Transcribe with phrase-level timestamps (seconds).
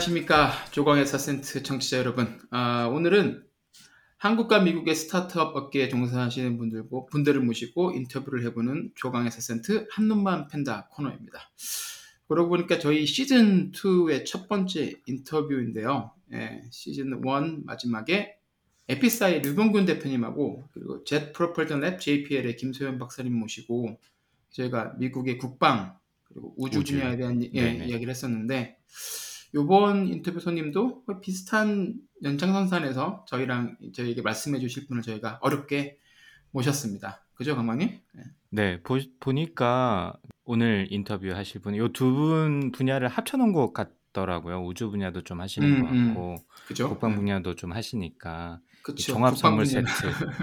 [0.00, 2.40] 안녕하십니까 조광의 사센트 청취자 여러분.
[2.50, 3.44] 아, 오늘은
[4.16, 11.50] 한국과 미국의 스타트업 업계에 종사하시는 분들, 분들을 모시고 인터뷰를 해보는 조광의 사센트 한눈만 팬다 코너입니다.
[12.28, 16.12] 그러고 보니까 저희 시즌 2의 첫 번째 인터뷰인데요.
[16.32, 18.36] 예, 시즌 1 마지막에
[18.88, 23.98] 에피사의 류병균 대표님하고 그리고 젯 프로펄전 랩 JPL의 김소연 박사님 모시고
[24.50, 26.94] 저희가 미국의 국방 그리고 우주, 우주.
[26.94, 27.84] 분야에 대한 예.
[27.86, 28.78] 이야기를 했었는데
[29.54, 35.98] 요번 인터뷰 손님도 비슷한 연장선상에서 저희랑 저희에게 말씀해 주실 분을 저희가 어렵게
[36.52, 37.24] 모셨습니다.
[37.34, 37.98] 그죠, 강만님?
[38.12, 38.22] 네.
[38.50, 44.64] 네, 보, 보니까 오늘 인터뷰 하실 분이 요두 분 분야를 합쳐놓은 것 같더라고요.
[44.64, 46.06] 우주 분야도 좀 하시는 음, 것 음.
[46.08, 46.88] 같고 그죠?
[46.88, 49.12] 국방 분야도 좀 하시니까 이 그쵸.
[49.12, 49.86] 종합 선물 세트.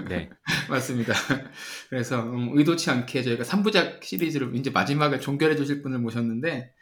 [0.08, 0.30] 네,
[0.70, 1.12] 맞습니다.
[1.90, 6.72] 그래서 음, 의도치 않게 저희가 3부작 시리즈로 이제 마지막을 종결해 주실 분을 모셨는데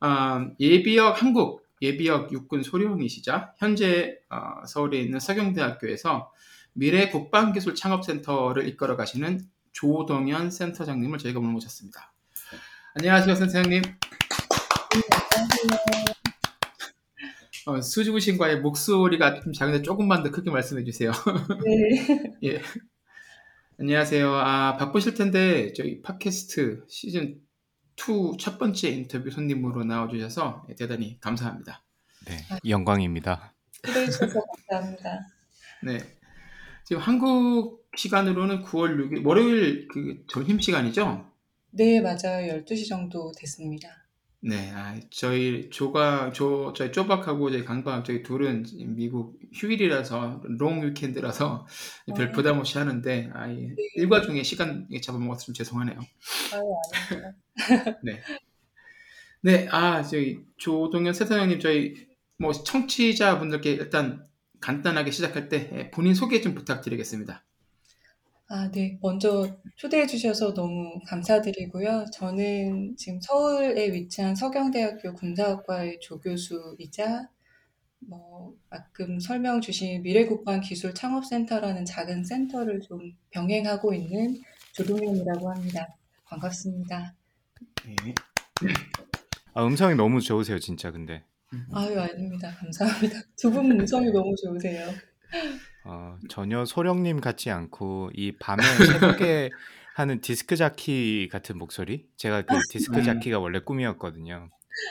[0.00, 6.32] 아, 예비역 한국 예비역 육군 소령이시자 현재 어, 서울에 있는 서경대학교에서
[6.72, 9.40] 미래 국방기술 창업센터를 이끌어 가시는
[9.72, 12.12] 조동현 센터장님을 저희가 모셨습니다.
[12.94, 13.82] 안녕하세요, 센터장님.
[17.66, 21.12] 어, 수줍으신과의 목소리가 좀 작은데 조금만 더 크게 말씀해 주세요.
[21.64, 22.32] 네.
[22.44, 22.62] 예.
[23.78, 24.34] 안녕하세요.
[24.34, 27.40] 아, 바쁘실 텐데 저희 팟캐스트 시즌
[28.00, 31.82] 2 첫 번째 인터뷰 손님으로 나와주셔서 대단히 감사합니다.
[32.26, 33.54] 네, 영광입니다.
[33.82, 35.26] 초대해 주셔서 감사합니다.
[35.82, 35.98] 네.
[36.84, 41.30] 지금 한국 시간으로는 9월 6일 월요일 그 점심 시간이죠?
[41.70, 42.64] 네, 맞아요.
[42.64, 43.88] 12시 정도 됐습니다.
[44.42, 44.70] 네.
[44.74, 51.66] 아, 저희 조가 조 저희 쪼박하고 저희 강박 저희 둘은 미국 휴일이라서 롱 위켄드라서
[52.16, 52.32] 별 아.
[52.32, 53.74] 부담 없이 하는데 아, 예.
[53.96, 56.00] 일과 중에 시간 잡아먹었으면 죄송하네요.
[56.54, 56.74] 아유,
[57.10, 57.38] 아닙니다.
[58.02, 58.22] 네.
[59.42, 61.94] 네, 아, 저희 조동현 세사장님 저희
[62.38, 64.24] 뭐 청취자분들께 일단
[64.60, 67.44] 간단하게 시작할 때 예, 본인 소개 좀 부탁드리겠습니다.
[68.52, 68.98] 아, 네.
[69.00, 72.06] 먼저 초대해 주셔서 너무 감사드리고요.
[72.12, 77.28] 저는 지금 서울에 위치한 서경대학교 군사학과의 조교수이자
[78.00, 84.42] 뭐 방금 설명 주신 미래국방기술 창업센터라는 작은 센터를 좀 병행하고 있는
[84.74, 85.88] 조동현이라고 합니다.
[86.26, 87.16] 반갑습니다.
[87.84, 88.14] 네.
[89.54, 90.90] 아, 음성이 너무 좋으세요, 진짜.
[90.90, 91.24] 근데
[91.72, 92.50] 아유, 아닙니다.
[92.56, 93.22] 감사합니다.
[93.36, 95.00] 두 분 음성이 너무 좋으세요.
[95.84, 99.50] 어, 전혀 소령님 같지 않고 이 밤에 새벽에
[99.94, 102.06] 하는 디스크 자키 같은 목소리.
[102.16, 103.04] 제가 그 디스크 음.
[103.04, 104.48] 자키가 원래 꿈이었거든요.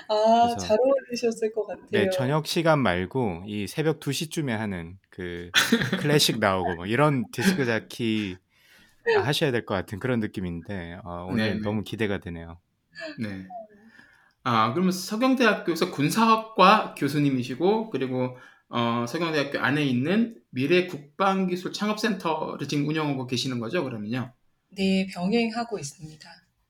[0.10, 1.88] 아, 잘 어울리셨을 것 같아요.
[1.92, 5.50] 네, 저녁 시간 말고 이 새벽 2시쯤에 하는 그
[6.00, 8.38] 클래식 나오고 뭐 이런 디스크 자키
[9.24, 11.62] 하셔야 될 것 같은 그런 느낌인데 어, 오늘 네.
[11.62, 12.60] 너무 기대가 되네요.
[13.20, 13.48] 네.
[14.44, 18.38] 아, 그러면 서경대학교에서 군사학과 교수님이시고 그리고
[18.70, 24.34] 어, 서경대학교 안에 있는 미래 국방기술 창업센터를 지금 운영하고 계시는 거죠, 그러면요?
[24.76, 26.28] 네, 병행하고 있습니다.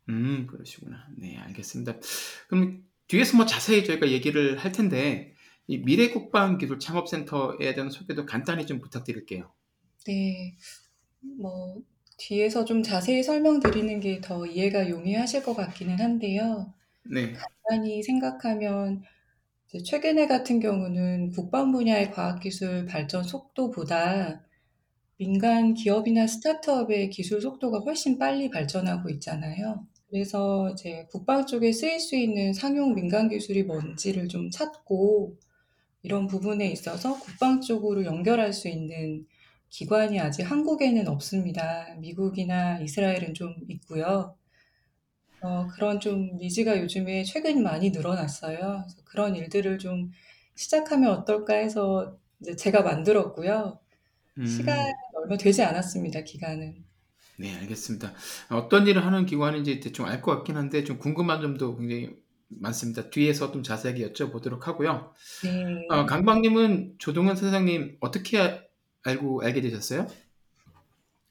[0.10, 1.08] 음, 그러시구나.
[1.18, 2.00] 네, 알겠습니다.
[2.48, 5.34] 그럼 뒤에서 뭐 자세히 저희가 얘기를 할 텐데,
[5.68, 9.54] 이 미래 국방기술 창업센터에 대한 소개도 간단히 좀 부탁드릴게요.
[10.06, 10.58] 네,
[11.40, 11.82] 뭐,
[12.18, 16.74] 뒤에서 좀 자세히 설명드리는 게 더 이해가 용이하실 것 같기는 한데요.
[17.04, 17.34] 네,
[17.68, 19.04] 간단히 생각하면,
[19.78, 24.44] 최근에 같은 경우는 국방 분야의 과학기술 발전 속도보다
[25.18, 29.86] 민간 기업이나 스타트업의 기술 속도가 훨씬 빨리 발전하고 있잖아요.
[30.10, 35.38] 그래서 이제 국방 쪽에 쓰일 수 있는 상용 민간 기술이 뭔지를 좀 찾고
[36.02, 39.28] 이런 부분에 있어서 국방 쪽으로 연결할 수 있는
[39.70, 41.96] 기관이 아직 한국에는 없습니다.
[42.00, 44.39] 미국이나 이스라엘은 좀 있고요.
[45.42, 48.58] 어, 그런 좀 니즈가 요즘에 최근 많이 늘어났어요.
[48.86, 50.12] 그래서 그런 일들을 좀
[50.56, 53.80] 시작하면 어떨까 해서 이제 제가 만들었고요.
[54.38, 54.78] 음, 시간
[55.16, 56.86] 얼마 되지 않았습니다, 기간은.
[57.38, 58.14] 네, 알겠습니다.
[58.50, 62.10] 어떤 일을 하는 기관인지 대충 알 것 같긴 한데, 좀 궁금한 점도 굉장히
[62.50, 63.10] 많습니다.
[63.10, 65.14] 뒤에서 좀 자세하게 여쭤보도록 하고요.
[65.42, 65.90] 네.
[65.90, 68.62] 어, 강박님은 조동현 선생님 어떻게 아-
[69.04, 70.08] 알고 알게 되셨어요?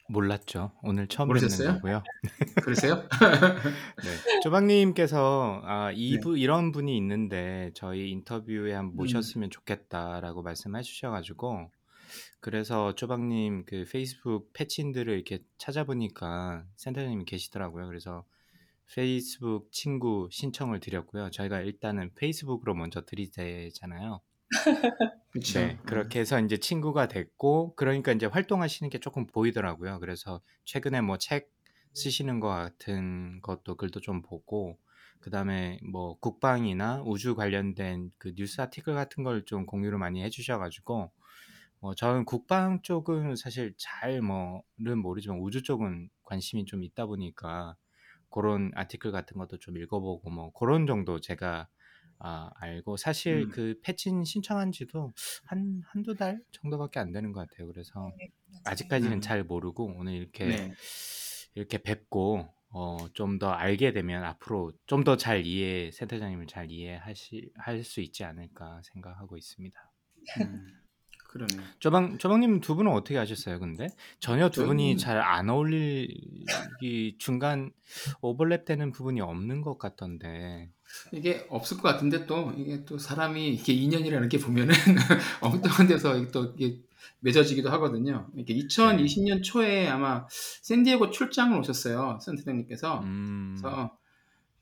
[0.08, 0.72] 몰랐죠.
[0.82, 1.68] 오늘 처음 모르셨어요?
[1.68, 2.02] 뵙는 거고요.
[2.64, 3.02] 그러세요?
[4.02, 4.40] 네.
[4.42, 5.94] 조박님께서 아, 네.
[5.96, 8.96] 이분 이런 분이 있는데 저희 인터뷰에 한번 음.
[8.96, 11.70] 모셨으면 좋겠다라고 말씀해 주셔가지고
[12.40, 17.86] 그래서 조박님 그 페이스북 패친들을 이렇게 찾아보니까 센터장님이 계시더라고요.
[17.86, 18.24] 그래서
[18.94, 21.30] 페이스북 친구 신청을 드렸고요.
[21.30, 24.20] 저희가 일단은 페이스북으로 먼저 들이대잖아요.
[25.30, 25.58] 그렇죠.
[25.60, 29.98] 네, 그렇게 해서 이제 친구가 됐고, 그러니까 이제 활동하시는 게 조금 보이더라고요.
[30.00, 31.50] 그래서 최근에 뭐 책
[31.94, 34.78] 쓰시는 것 같은 것도 글도 좀 보고,
[35.20, 41.10] 그 다음에 뭐 국방이나 우주 관련된 그 뉴스 아티클 같은 걸 좀 공유를 많이 해주셔가지고,
[41.80, 47.76] 뭐 저는 국방 쪽은 사실 잘 뭐는 모르지만 우주 쪽은 관심이 좀 있다 보니까
[48.30, 51.68] 그런 아티클 같은 것도 좀 읽어보고 뭐 그런 정도 제가
[52.20, 53.50] 아, 알고 사실 음.
[53.50, 55.12] 그 패친 신청한 지도
[55.44, 57.66] 한 한두 달 정도밖에 안 되는 것 같아요.
[57.68, 58.30] 그래서 네.
[58.64, 59.20] 아직까지는 음.
[59.20, 60.72] 잘 모르고 오늘 이렇게 네.
[61.54, 67.50] 이렇게 뵙고 어, 좀 더 알게 되면 앞으로 좀 더 잘 이해 센터장님을 잘 이해하시
[67.56, 69.76] 할수 있지 않을까 생각하고 있습니다.
[70.42, 70.66] 음,
[71.30, 71.62] 그러네요.
[71.78, 73.58] 조방 조방님 두 분은 어떻게 하셨어요?
[73.60, 73.86] 근데
[74.18, 77.70] 전혀 두 분이 저는- 잘안 어울리기 중간
[78.22, 80.70] 오버랩되는 부분이 없는 것 같던데.
[81.12, 84.74] 이게 없을 것 같은데 또 이게 또 사람이 이렇게 인연이라는 게 보면은
[85.40, 86.80] 엉뚱한 데서 이게 또 이게
[87.20, 88.28] 맺어지기도 하거든요.
[88.36, 92.18] 이게 2020년 초에 아마 샌디에고 출장을 오셨어요.
[92.22, 93.00] 센터장님께서.
[93.00, 93.98] 음, 그래서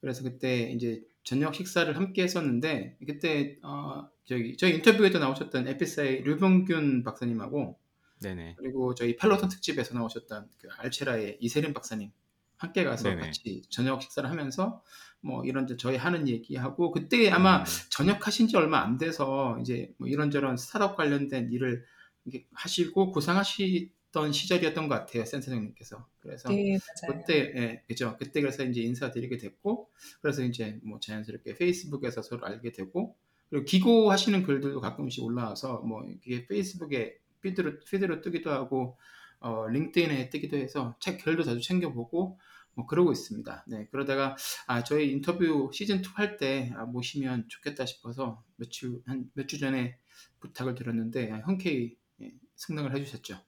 [0.01, 7.03] 그래서 그때 이제 저녁 식사를 함께 했었는데 그때 어 저기 저희 인터뷰에도 나오셨던 에피사의 류병균
[7.03, 7.79] 박사님하고
[8.23, 8.55] 네네.
[8.59, 12.11] 그리고 저희 팔로턴 특집에서 나오셨던 그 알체라의 이세림 박사님
[12.57, 13.21] 함께 가서 네네.
[13.21, 14.83] 같이 저녁 식사를 하면서
[15.21, 20.09] 뭐 이런 저희 하는 얘기하고 그때 아마 음, 전역하신 지 얼마 안 돼서 이제 뭐
[20.09, 21.85] 이런저런 스타트업 관련된 일을
[22.25, 26.79] 이렇게 하시고 고상하시던 시절이었던 것 같아요 센터장님께서 그래서 네.
[27.09, 29.91] 그때 예, 그죠 그때 그래서 이제 인사드리게 됐고
[30.23, 33.17] 그래서 이제 뭐 자연스럽게 페이스북에서 서로 알게 되고
[33.51, 38.97] 그리고 기고하시는 글들도 가끔씩 올라와서 뭐 이게 페이스북에 피드로 피드로 뜨기도 하고
[39.41, 42.39] 어, 링크드인에 뜨기도 해서 책 글도 자주 챙겨보고
[42.75, 43.65] 뭐 그러고 있습니다.
[43.69, 44.37] 네 그러다가
[44.67, 49.99] 아 저희 인터뷰 시즌 2 할때 아, 모시면 좋겠다 싶어서 며칠 한 몇 주 전에
[50.41, 53.41] 부탁을 드렸는데 아, 흔쾌히 예, 승낙을 해주셨죠.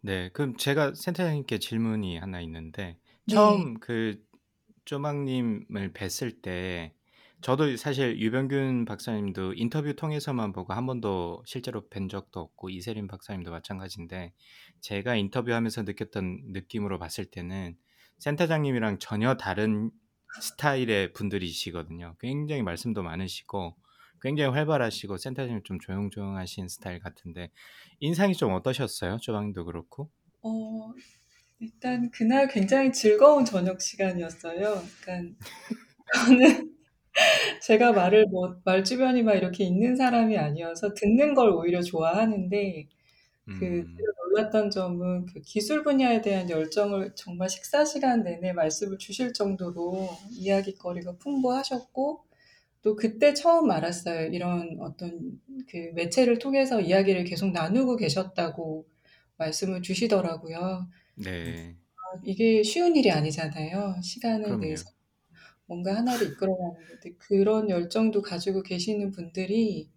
[0.00, 3.34] 네, 그럼 제가 센터장님께 질문이 하나 있는데 네.
[3.34, 4.22] 처음 그
[4.86, 6.94] 쪼막님을 뵀을 때
[7.42, 13.50] 저도 사실 유병균 박사님도 인터뷰 통해서만 보고 한 번도 실제로 뵌 적도 없고 이세림 박사님도
[13.50, 14.34] 마찬가지인데
[14.80, 17.76] 제가 인터뷰하면서 느꼈던 느낌으로 봤을 때는
[18.18, 19.90] 센터장님이랑 전혀 다른
[20.40, 22.16] 스타일의 분들이시거든요.
[22.20, 23.76] 굉장히 말씀도 많으시고
[24.22, 27.50] 굉장히 활발하시고 센터장님 좀 조용조용하신 스타일 같은데
[28.00, 29.18] 인상이 좀 어떠셨어요?
[29.18, 30.10] 조방도 그렇고.
[30.42, 30.92] 어,
[31.58, 34.82] 일단 그날 굉장히 즐거운 저녁 시간이었어요.
[35.02, 35.36] 그러니까
[36.26, 36.74] 저는
[37.62, 42.88] 제가 말을 뭐 말주변이 막 이렇게 있는 사람이 아니어서 듣는 걸 오히려 좋아하는데
[43.54, 48.98] 그 음, 제가 놀랐던 점은 그 기술 분야에 대한 열정을 정말 식사 시간 내내 말씀을
[48.98, 52.24] 주실 정도로 이야기거리가 풍부하셨고
[52.82, 54.28] 또 그때 처음 알았어요.
[54.32, 58.86] 이런 어떤 그 매체를 통해서 이야기를 계속 나누고 계셨다고
[59.38, 60.88] 말씀을 주시더라고요.
[61.14, 61.76] 네,
[62.24, 64.00] 이게 쉬운 일이 아니잖아요.
[64.02, 64.60] 시간을 그럼요.
[64.60, 64.90] 내서
[65.66, 69.90] 뭔가 하나를 이끌어가는 건데 그런 열정도 가지고 계시는 분들이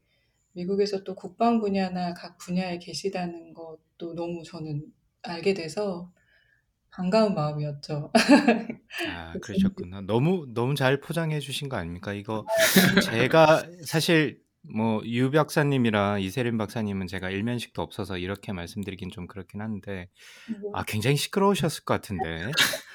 [0.53, 4.83] 미국에서 또 국방 분야나 각 분야에 계시다는 것도 너무 저는
[5.24, 6.12] 알게 돼서
[6.91, 8.12] 반가운 마음이었죠.
[9.07, 10.01] 아, 그 그러셨구나.
[10.01, 12.13] 너무 너무 잘 포장해 주신 거 아닙니까?
[12.13, 12.45] 이거
[13.12, 20.10] 제가 사실 뭐 유 박사님이랑 이세림 박사님은 제가 일면식도 없어서 이렇게 말씀드리긴 좀 그렇긴 한데
[20.62, 22.51] 뭐아 굉장히 시끄러우셨을 것 같은데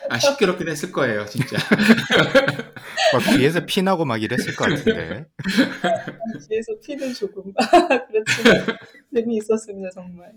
[0.09, 1.57] 아 시끄럽긴 했을 거예요 진짜.
[3.13, 5.27] 막 귀에서 피 나고 막 이랬을 것 같은데
[6.49, 7.53] 뒤에서 피는 조금
[8.09, 8.79] 그렇지만
[9.15, 10.33] 재미있었습니다 정말.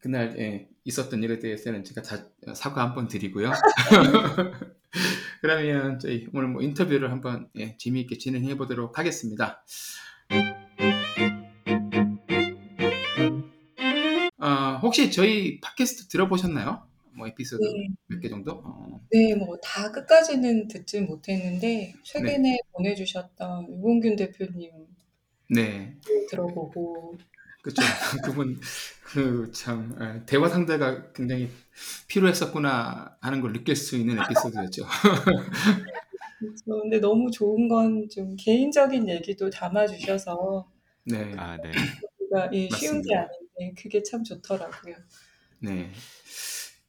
[0.00, 2.16] 그날 예, 있었던 일에 대해서는 제가 다
[2.54, 3.52] 사과 한번 드리고요.
[5.42, 9.62] 그러면 저희 오늘 뭐 인터뷰를 한번 예, 재미있게 진행해 보도록 하겠습니다.
[14.38, 16.82] 아, 혹시 저희 팟캐스트 들어보셨나요?
[17.12, 18.52] 뭐 에피소드 네, 몇 개 정도?
[18.64, 24.70] 어, 네, 뭐 다 끝까지는 듣지 못했는데 최근에 보내주셨던 유봉균 대표님
[25.50, 25.96] 네,
[26.30, 27.18] 들어보고
[27.62, 27.82] 그렇죠.
[28.24, 28.58] 그분
[29.12, 31.50] 그 참 대화 상대가 굉장히
[32.08, 34.86] 필요했었구나 하는 걸 느낄 수 있는 에피소드였죠.
[36.40, 36.82] 그렇죠.
[36.82, 40.70] 근데 너무 좋은 건 좀 개인적인 얘기도 담아주셔서
[41.04, 41.70] 네, 아 네.
[42.18, 43.20] 우리가 이 쉬운 게 맞습니다.
[43.58, 44.94] 아닌데 그게 참 좋더라고요.
[45.60, 45.92] 네.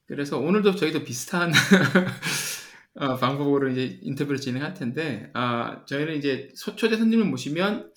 [0.07, 1.51] 그래서 오늘도 저희도 비슷한
[2.95, 7.91] 어, 방법으로 이제 인터뷰를 진행할 텐데, 아, 저희는 이제 초대 손님을 모시면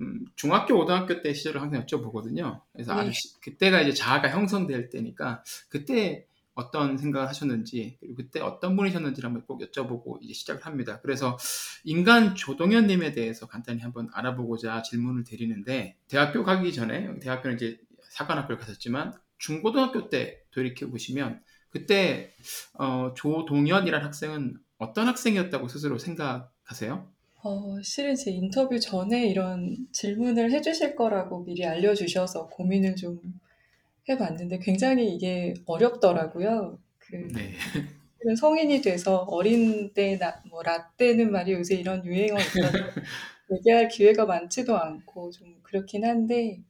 [0.00, 2.62] 음, 중학교, 고등학교 때 시절을 항상 여쭤보거든요.
[2.72, 3.12] 그래서 아주 네.
[3.12, 9.46] 시- 그때가 이제 자아가 형성될 때니까 그때 어떤 생각을 하셨는지 그리고 그때 어떤 분이셨는지를 한번
[9.46, 11.00] 꼭 여쭤보고 이제 시작을 합니다.
[11.00, 11.38] 그래서
[11.84, 17.78] 인간 조동현님에 대해서 간단히 한번 알아보고자 질문을 드리는데 대학교 가기 전에 대학교는 이제
[18.10, 21.40] 사관학교를 갔었지만 중고등학교 때 돌이켜 보시면
[21.70, 22.32] 그때
[22.74, 27.10] 어, 조동현이라는 학생은 어떤 학생이었다고 스스로 생각하세요?
[27.44, 33.20] 어, 실은 제 인터뷰 전에 이런 질문을 해주실 거라고 미리 알려주셔서 고민을 좀
[34.08, 36.78] 해봤는데 굉장히 이게 어렵더라고요.
[36.98, 37.54] 그 네.
[38.36, 42.70] 성인이 돼서 어린 때, 나, 뭐, 라떼는 말이 요새 이런 유행어 있어서
[43.52, 46.60] 얘기할 기회가 많지도 않고 좀 그렇긴 한데,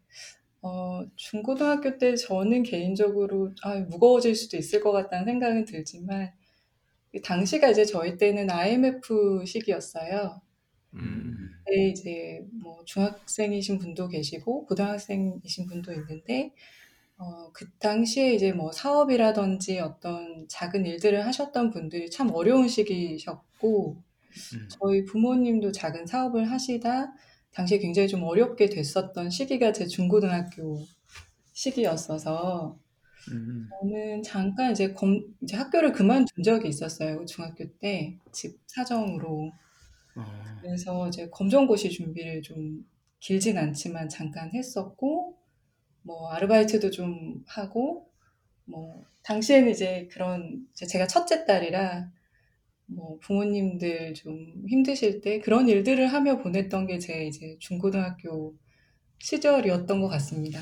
[0.62, 6.32] 어, 중고등학교 때 저는 개인적으로, 아, 무거워질 수도 있을 것 같다는 생각은 들지만,
[7.12, 10.40] 그 당시가 이제 저희 때는 IMF 시기였어요.
[10.94, 11.50] 음.
[11.64, 16.52] 그때 이제 뭐 중학생이신 분도 계시고 고등학생이신 분도 있는데
[17.22, 23.96] 어, 그 당시에 이제 뭐 사업이라든지 어떤 작은 일들을 하셨던 분들이 참 어려운 시기셨고
[24.54, 24.68] 음.
[24.70, 27.12] 저희 부모님도 작은 사업을 하시다
[27.54, 30.80] 당시에 굉장히 좀 어렵게 됐었던 시기가 제 중고등학교
[31.52, 32.78] 시기였어서
[33.30, 33.68] 음.
[33.80, 37.24] 저는 잠깐 이제 검, 이제 학교를 그만둔 적이 있었어요.
[37.26, 39.52] 중학교 때 집 사정으로.
[40.16, 40.24] 어.
[40.60, 42.84] 그래서 이제 검정고시 준비를 좀
[43.20, 45.36] 길진 않지만 잠깐 했었고,
[46.02, 48.10] 뭐 아르바이트도 좀 하고,
[48.64, 52.10] 뭐 당시에는 이제 그런 제가 첫째 딸이라
[52.86, 58.56] 뭐 부모님들 좀 힘드실 때 그런 일들을 하며 보냈던 게 제 이제 중고등학교
[59.20, 60.60] 시절이었던 것 같습니다.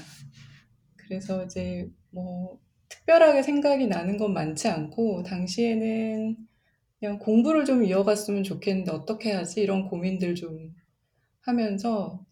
[0.96, 6.36] 그래서 이제 뭐 특별하게 생각이 나는 건 많지 않고 당시에는
[6.98, 9.62] 그냥 공부를 좀 이어갔으면 좋겠는데 어떻게 하지?
[9.62, 10.74] 이런 고민들 좀
[11.42, 12.24] 하면서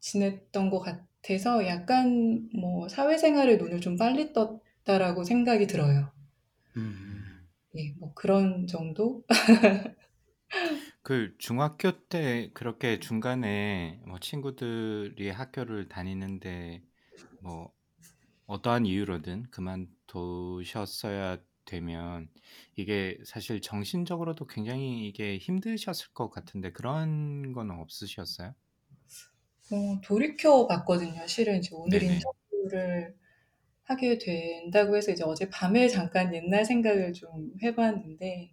[0.00, 1.06] 지냈던 것 같아
[1.38, 6.10] 서 약간 뭐 사회생활에 눈을 좀 빨리 떴다라고 생각이 들어요.
[6.76, 7.46] 음.
[7.76, 9.22] 예, 뭐 그런 정도?
[11.02, 16.82] 그 중학교 때 그렇게 중간에 뭐 친구들이 학교를 다니는데
[17.40, 17.72] 뭐
[18.46, 22.28] 어떠한 이유로든 그만두셨어야 되면
[22.76, 28.54] 이게 사실 정신적으로도 굉장히 이게 힘드셨을 것 같은데 그런 건 없으셨어요?
[29.72, 31.26] 어, 돌이켜 봤거든요.
[31.26, 32.02] 실은 이제 오늘 네네.
[32.02, 33.14] 인터뷰를
[33.84, 38.52] 하게 된다고 해서 이제 어제 밤에 잠깐 옛날 생각을 좀 해 봤는데,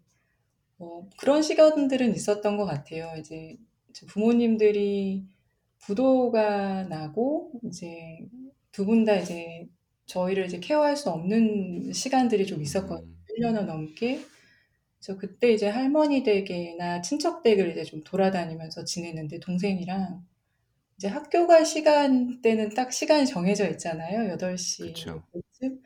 [0.79, 3.13] 어, 그런 시간들은 있었던 것 같아요.
[3.19, 3.57] 이제
[3.93, 5.25] 제 부모님들이
[5.79, 8.19] 부도가 나고, 이제
[8.73, 9.67] 두분다 이제
[10.07, 13.03] 저희를 이제 케어할 수 없는 시간들이 좀 있었거든요.
[13.03, 14.21] 음, 1년을 넘게.
[14.99, 20.25] 그래서 그때 이제 할머니 댁이나 친척 댁을 이제 좀 돌아다니면서 지냈는데, 동생이랑
[20.97, 24.31] 이제 학교 갈 시간대는 딱 시간이 정해져 있잖아요.
[24.33, 25.23] 8시 그쵸.
[25.53, 25.81] 쯤.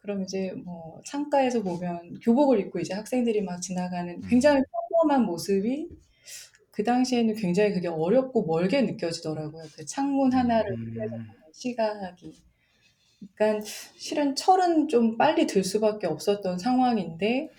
[0.00, 5.88] 그럼 이제 뭐 창가에서 보면 교복을 입고 이제 학생들이 막 지나가는 음, 굉장히 평범한 모습이
[6.70, 9.64] 그 당시에는 굉장히 그게 어렵고 멀게 느껴지더라고요.
[9.74, 11.26] 그 창문 하나를 통해서 음.
[11.26, 12.34] 보는 시각이.
[13.34, 17.50] 그러니까 실은 철은 좀 빨리 들 수밖에 없었던 상황인데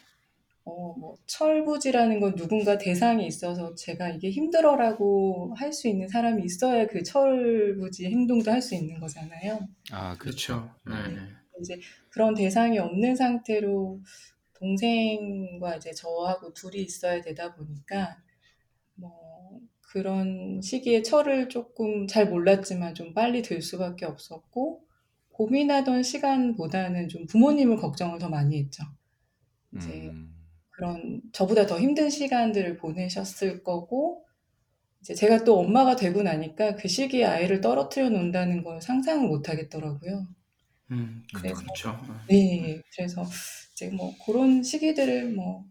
[0.68, 6.88] 어, 뭐, 철부지라는 건 누군가 대상이 있어서 제가 이게 힘들어라고 할 수 있는 사람이 있어야
[6.88, 9.68] 그 철부지 행동도 할 수 있는 거잖아요.
[9.92, 10.70] 아, 그쵸.
[10.76, 10.76] 그렇죠.
[10.86, 10.94] 네.
[10.96, 11.22] 음, 네.
[11.62, 14.02] 이제 그런 대상이 없는 상태로
[14.60, 18.18] 동생과 이제 저하고 둘이 있어야 되다 보니까
[18.96, 24.84] 뭐 그런 시기에 철을 조금 잘 몰랐지만 좀 빨리 들 수밖에 없었고
[25.32, 28.84] 고민하던 시간보다는 좀 부모님을 걱정을 더 많이 했죠.
[29.76, 30.34] 이제 음,
[30.78, 34.26] 그런 저보다 더 힘든 시간들을 보내셨을 거고
[35.02, 40.28] 이제 제가 또 엄마가 되고 나니까 그 시기에 아이를 떨어뜨려 놓는다는 걸 상상을 못 하겠더라고요.
[40.92, 41.90] 음, 그, 그래서 그렇죠.
[41.90, 42.20] 어.
[42.30, 43.24] 네, 그래서
[43.74, 45.66] 이제 뭐 그런 시기들을 뭐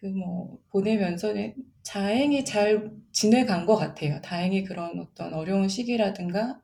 [0.00, 1.34] 그 뭐 보내면서
[1.86, 4.20] 다행히 잘 지내간 것 같아요.
[4.22, 6.62] 다행히 그런 어떤 어려운 시기라든가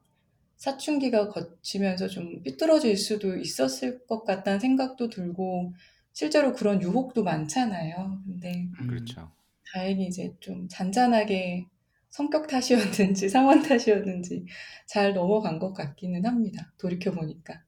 [0.56, 5.74] 사춘기가 거치면서 좀 삐뚤어질 수도 있었을 것 같다는 생각도 들고
[6.12, 8.22] 실제로 그런 유혹도 많잖아요.
[8.24, 8.86] 근데 음.
[8.86, 9.32] 그렇죠.
[9.72, 11.66] 다행히 이제 좀 잔잔하게
[12.08, 14.46] 성격 탓이었는지 상황 탓이었는지
[14.86, 16.72] 잘 넘어간 것 같기는 합니다.
[16.78, 17.62] 돌이켜 보니까.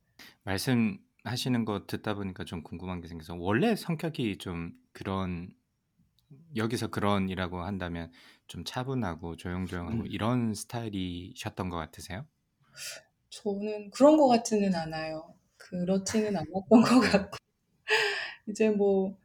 [0.45, 5.51] 말씀하시는 거 듣다 보니까 좀 궁금한 게 생겨서 원래 성격이 좀 그런
[6.57, 8.11] 여기서 그런이라고 한다면
[8.47, 10.07] 좀 차분하고 조용조용하고 음.
[10.07, 12.27] 이런 스타일이셨던 것 같으세요?
[13.31, 15.35] 저는 그런 것 같지는 않아요.
[15.57, 17.37] 그렇지는 않았던 것 같고
[18.49, 19.17] 이제 뭐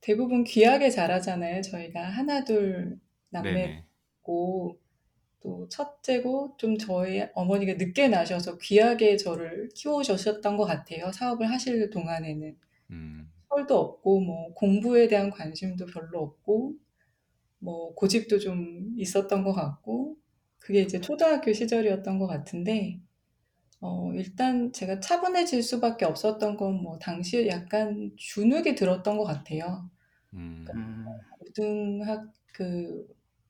[0.00, 1.62] 대부분 귀하게 자라잖아요.
[1.62, 3.00] 저희가 하나 둘
[3.38, 3.86] 네네.
[4.10, 4.78] 남매고
[5.40, 11.12] 또 첫째고 좀 저희 어머니가 늦게 나셔서 귀하게 저를 키워주셨던 것 같아요.
[11.12, 12.58] 사업을 하실 동안에는
[12.90, 16.74] 음, 철도 없고 뭐 공부에 대한 관심도 별로 없고
[17.58, 20.16] 뭐 고집도 좀 있었던 것 같고
[20.58, 23.00] 그게 이제 초등학교 시절이었던 것 같은데
[23.86, 29.90] 어 일단 제가 차분해질 수밖에 없었던 건 뭐 당시에 약간 주눅이 들었던 것 같아요.
[30.34, 33.06] 음, 음, 고등학 그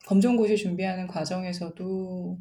[0.07, 2.41] 검정고시 준비하는 과정에서도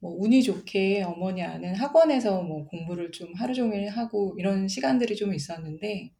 [0.00, 5.34] 뭐 운이 좋게 어머니 아는 학원에서 뭐 공부를 좀 하루 종일 하고 이런 시간들이 좀
[5.34, 6.12] 있었는데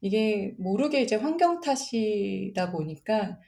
[0.00, 3.40] 이게 모르게 이제 환경 탓이다 보니까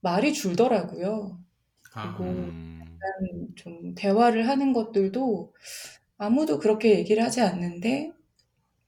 [0.00, 1.44] 말이 줄더라고요.
[1.92, 5.54] 아, 그리고 음, 약간 좀 대화를 하는 것들도
[6.20, 8.12] 아무도 그렇게 얘기를 하지 않는데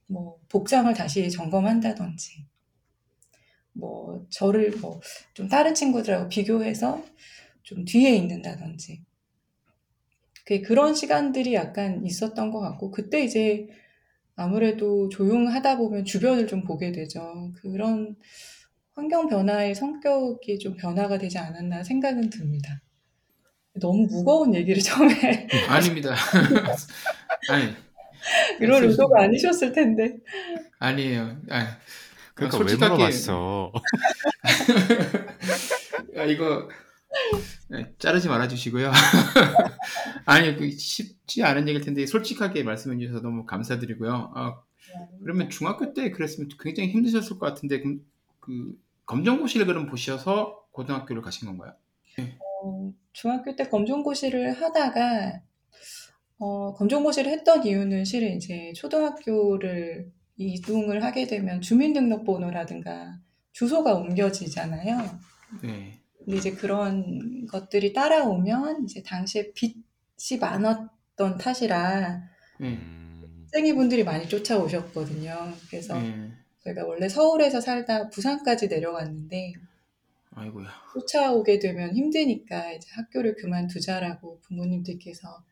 [0.07, 2.47] 뭐 복장을 다시 점검한다든지
[3.73, 5.01] 뭐 저를 뭐
[5.35, 7.03] 좀 다른 친구들하고 비교해서
[7.63, 9.03] 좀 뒤에 있는다든지
[10.45, 13.69] 그 그런 시간들이 약간 있었던 것 같고 그때 이제
[14.37, 17.53] 아무래도 조용하다 보면 주변을 좀 보게 되죠.
[17.63, 18.17] 그런
[18.95, 22.83] 환경 변화의 성격이 좀 변화가 되지 않았나 생각은 듭니다.
[23.81, 26.15] 너무 무거운 얘기를 처음에 아닙니다.
[27.49, 27.75] 아니,
[28.61, 30.17] 이런 의도가 아니셨을 텐데.
[30.79, 31.37] 아니에요.
[31.51, 31.79] 아,
[32.35, 33.73] 그러니까 솔직하게- 왜 물어봤어?
[36.17, 36.69] 아, 이거
[37.69, 38.91] 네, 자르지 말아주시고요.
[40.25, 44.33] 아니, 그 쉽지 않은 얘기일 텐데 솔직하게 말씀해 주셔서 너무 감사드리고요.
[44.35, 44.63] 아,
[45.23, 48.01] 그러면 중학교 때 그랬으면 굉장히 힘드셨을 것 같은데 그럼
[48.41, 51.75] 그 검정고시를 그럼 보셔서 고등학교를 가신 건가요?
[52.65, 55.41] 어, 중학교 때 검정고시를 하다가
[56.45, 63.21] 어, 검정고시를 했던 이유는 실은 이제 초등학교를 이동을 하게 되면 주민등록번호라든가
[63.53, 65.21] 주소가 옮겨지잖아요.
[65.63, 66.01] 네.
[66.19, 72.23] 근데 이제 그런 것들이 따라오면 이제 당시에 빚이 많았던 탓이라
[72.59, 72.67] 네.
[72.67, 75.53] 음, 학생이분들이 많이 쫓아오셨거든요.
[75.71, 76.33] 그래서 네.
[76.65, 79.53] 저희가 원래 서울에서 살다 부산까지 내려갔는데
[80.35, 80.67] 아이고야.
[80.95, 85.45] 쫓아오게 되면 힘드니까 이제 학교를 그만두자라고 부모님들께서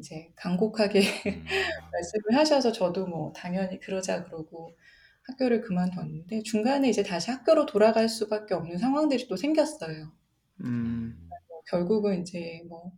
[0.00, 1.44] 이제 간곡하게 음,
[1.92, 4.76] 말씀을 하셔서 저도 뭐 당연히 그러자 그러고
[5.22, 10.12] 학교를 그만뒀는데 중간에 이제 다시 학교로 돌아갈 수밖에 없는 상황들이 또 생겼어요.
[10.64, 12.92] 음, 뭐 결국은 이제 뭐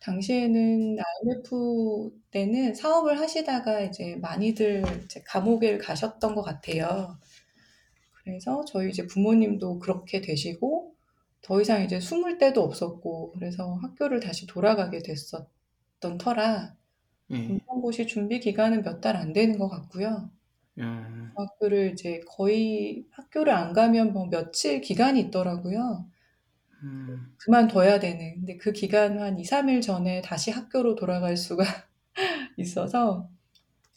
[0.00, 7.18] 당시에는 IMF 때는 사업을 하시다가 이제 많이들 이제 감옥에 가셨던 것 같아요.
[8.24, 10.94] 그래서 저희 이제 부모님도 그렇게 되시고
[11.42, 15.48] 더 이상 이제 숨을 데도 없었고 그래서 학교를 다시 돌아가게 됐었
[16.00, 16.76] 던 터라
[17.28, 17.60] 네.
[17.66, 20.30] 검정고시 준비 기간은 몇 달 안 되는 것 같고요.
[20.78, 26.06] 음, 학교를 이제 거의 학교를 안 가면 뭐 며칠 기간이 있더라고요.
[26.84, 28.36] 음, 그만둬야 되는.
[28.36, 31.64] 근데 그 기간 한 2, 3일 전에 다시 학교로 돌아갈 수가
[32.58, 33.30] 있어서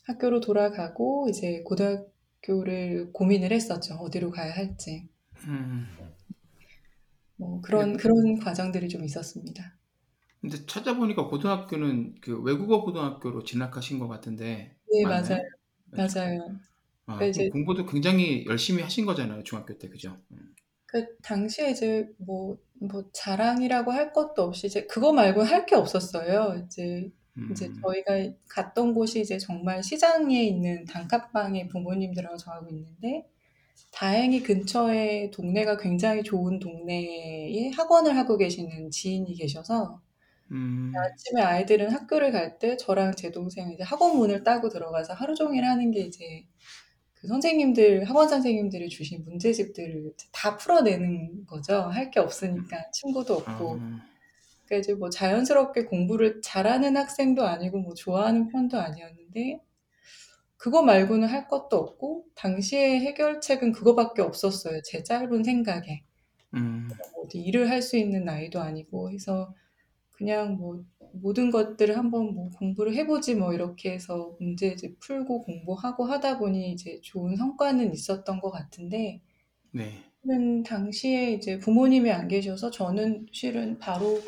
[0.05, 3.95] 학교로 돌아가고 이제 고등학교를 고민을 했었죠.
[3.95, 5.09] 어디로 가야 할지.
[5.47, 5.87] 음.
[7.35, 9.75] 뭐 그런 그런 과정들이 좀 있었습니다.
[10.43, 15.21] 근데 찾아보니까 고등학교는 그 외국어 고등학교로 진학하신 것 같은데 네, 맞나요?
[15.29, 15.41] 맞아요.
[15.91, 16.59] 맞아요.
[17.05, 20.21] 아, 그러니까 이제- 공부도 굉장히 열심히 하신 거잖아요 중학교 때 그죠?
[20.31, 20.55] 음.
[20.85, 26.63] 그 당시에 이제 뭐, 뭐 자랑이라고 할 것도 없이 이제 그거 말고 할 게 없었어요.
[26.65, 27.09] 이제
[27.49, 33.27] 이제 음, 저희가 갔던 곳이 이제 정말 시장에 있는 단칸방에 부모님들하고 저하고 있는데
[33.91, 40.01] 다행히 근처에 동네가 굉장히 좋은 동네에 학원을 하고 계시는 지인이 계셔서
[40.51, 45.35] 음, 아침에 아이들은 학교를 갈 때 저랑 제 동생 이제 학원 문을 따고 들어가서 하루
[45.35, 46.45] 종일 하는 게 이제
[47.15, 51.75] 그 선생님들 학원 선생님들이 주신 문제집들을 이제 다 풀어내는 거죠.
[51.91, 53.85] 할 게 없으니까 친구도 없고.
[53.85, 54.01] 아,
[54.67, 59.61] 그러니까 이제 뭐 자연스럽게 공부를 잘하는 학생도 아니고 뭐 좋아하는 편도 아니었는데
[60.57, 64.81] 그거 말고는 할 것도 없고 당시에 해결책은 그거밖에 없었어요.
[64.83, 66.03] 제 짧은 생각에.
[66.55, 66.89] 음,
[67.23, 69.53] 어디 일을 할 수 있는 나이도 아니고 해서
[70.13, 76.05] 그냥 뭐 모든 것들을 한번 뭐 공부를 해보지 뭐 이렇게 해서 문제 이제 풀고 공부하고
[76.05, 79.21] 하다 보니 이제 좋은 성과는 있었던 것 같은데
[79.71, 84.21] 네, 는 당시에 이제 부모님이 안 계셔서 저는 실은 바로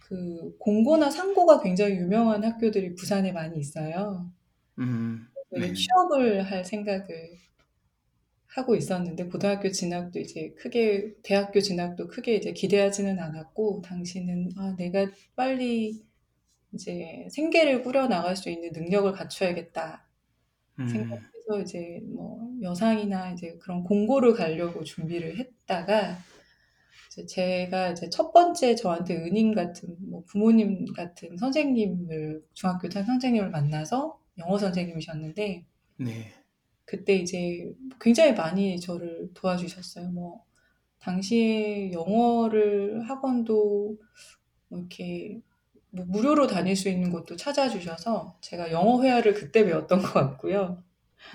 [0.00, 4.30] 그 공고나 상고가 굉장히 유명한 학교들이 부산에 많이 있어요.
[4.78, 5.72] 음, 그래서 네.
[5.72, 7.06] 취업을 할 생각을
[8.54, 15.10] 하고 있었는데 고등학교 진학도 이제 크게 대학교 진학도 크게 이제 기대하지는 않았고 당시는 아 내가
[15.34, 16.04] 빨리
[16.72, 20.06] 이제 생계를 꾸려 나갈 수 있는 능력을 갖춰야겠다.
[20.78, 20.88] 음.
[20.88, 26.18] 생각해서 이제 뭐 여상이나 이제 그런 공고를 가려고 준비를 했다가
[27.08, 33.50] 이제 제가 이제 첫 번째 저한테 은인 같은 뭐 부모님 같은 선생님을 중학교 때 선생님을
[33.50, 35.64] 만나서 영어 선생님이셨는데
[35.98, 36.32] 네.
[36.84, 40.10] 그때 이제 굉장히 많이 저를 도와주셨어요.
[40.10, 40.44] 뭐
[41.00, 43.98] 당시에 영어를 학원도
[44.68, 45.40] 뭐 이렇게
[45.90, 50.82] 뭐 무료로 다닐 수 있는 곳도 찾아주셔서 제가 영어 회화를 그때 배웠던 것 같고요.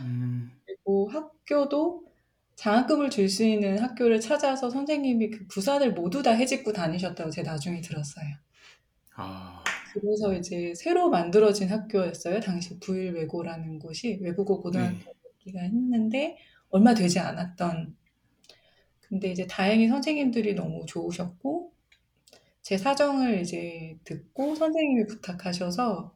[0.02, 0.52] 음.
[0.66, 2.06] 그리고 학교도
[2.56, 7.82] 장학금을 줄 수 있는 학교를 찾아서 선생님이 그 부산을 모두 다 해집고 다니셨다고 제가 나중에
[7.82, 8.26] 들었어요.
[9.16, 9.64] 아.
[9.94, 12.40] 그래서 이제 새로 만들어진 학교였어요.
[12.42, 14.62] 당시 부일외고라는 곳이 외국어 네.
[14.62, 15.19] 고등학교
[15.54, 16.38] 가 했는데
[16.70, 17.96] 얼마 되지 않았던.
[19.02, 21.74] 근데 이제 다행히 선생님들이 너무 좋으셨고
[22.62, 26.16] 제 사정을 이제 듣고 선생님이 부탁하셔서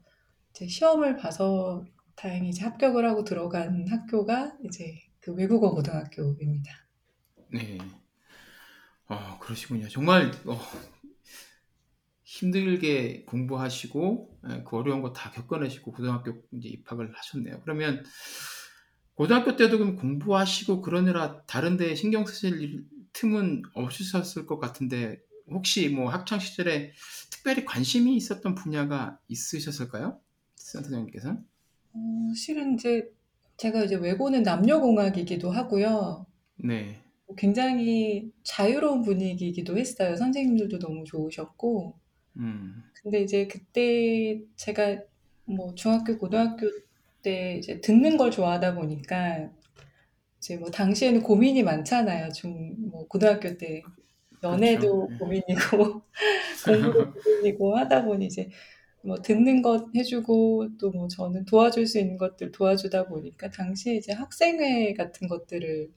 [0.51, 6.71] 이제 시험을 봐서 다행히 이제 합격을 하고 들어간 학교가 이제 그 외국어 고등학교입니다.
[7.51, 7.77] 네.
[9.07, 9.87] 아, 그러시군요.
[9.89, 10.59] 정말 어,
[12.23, 17.61] 힘들게 공부하시고 예, 그 어려운 거 다 겪어내시고 고등학교 이제 입학을 하셨네요.
[17.61, 18.03] 그러면
[19.15, 25.89] 고등학교 때도 그럼 공부하시고 그러느라 다른 데 신경 쓰실 일- 틈은 없으셨을 것 같은데 혹시
[25.89, 26.91] 뭐 학창 시절에
[27.29, 30.19] 특별히 관심이 있었던 분야가 있으셨을까요?
[30.55, 31.37] 센터장님께서?
[31.93, 33.11] 어, 실은 이제
[33.57, 36.25] 제가 이제 외고는 남녀공학이기도 하고요.
[36.55, 36.99] 네.
[37.37, 40.15] 굉장히 자유로운 분위기이기도 했어요.
[40.15, 41.99] 선생님들도 너무 좋으셨고.
[42.37, 42.83] 음.
[43.03, 44.97] 근데 이제 그때 제가
[45.45, 46.67] 뭐 중학교, 고등학교
[47.23, 49.51] 때 이제 듣는 걸 좋아하다 보니까
[50.39, 52.31] 이제 뭐 당시에는 고민이 많잖아요.
[52.33, 53.83] 중, 뭐 고등학교 때
[54.43, 55.17] 연애도 그렇죠.
[55.19, 56.03] 고민이고
[56.65, 58.49] 공부도 고민이고 하다 보니 이제
[59.03, 64.13] 뭐 듣는 것 해주고 또 뭐 저는 도와줄 수 있는 것들 도와주다 보니까 당시에 이제
[64.13, 65.91] 학생회 같은 것들을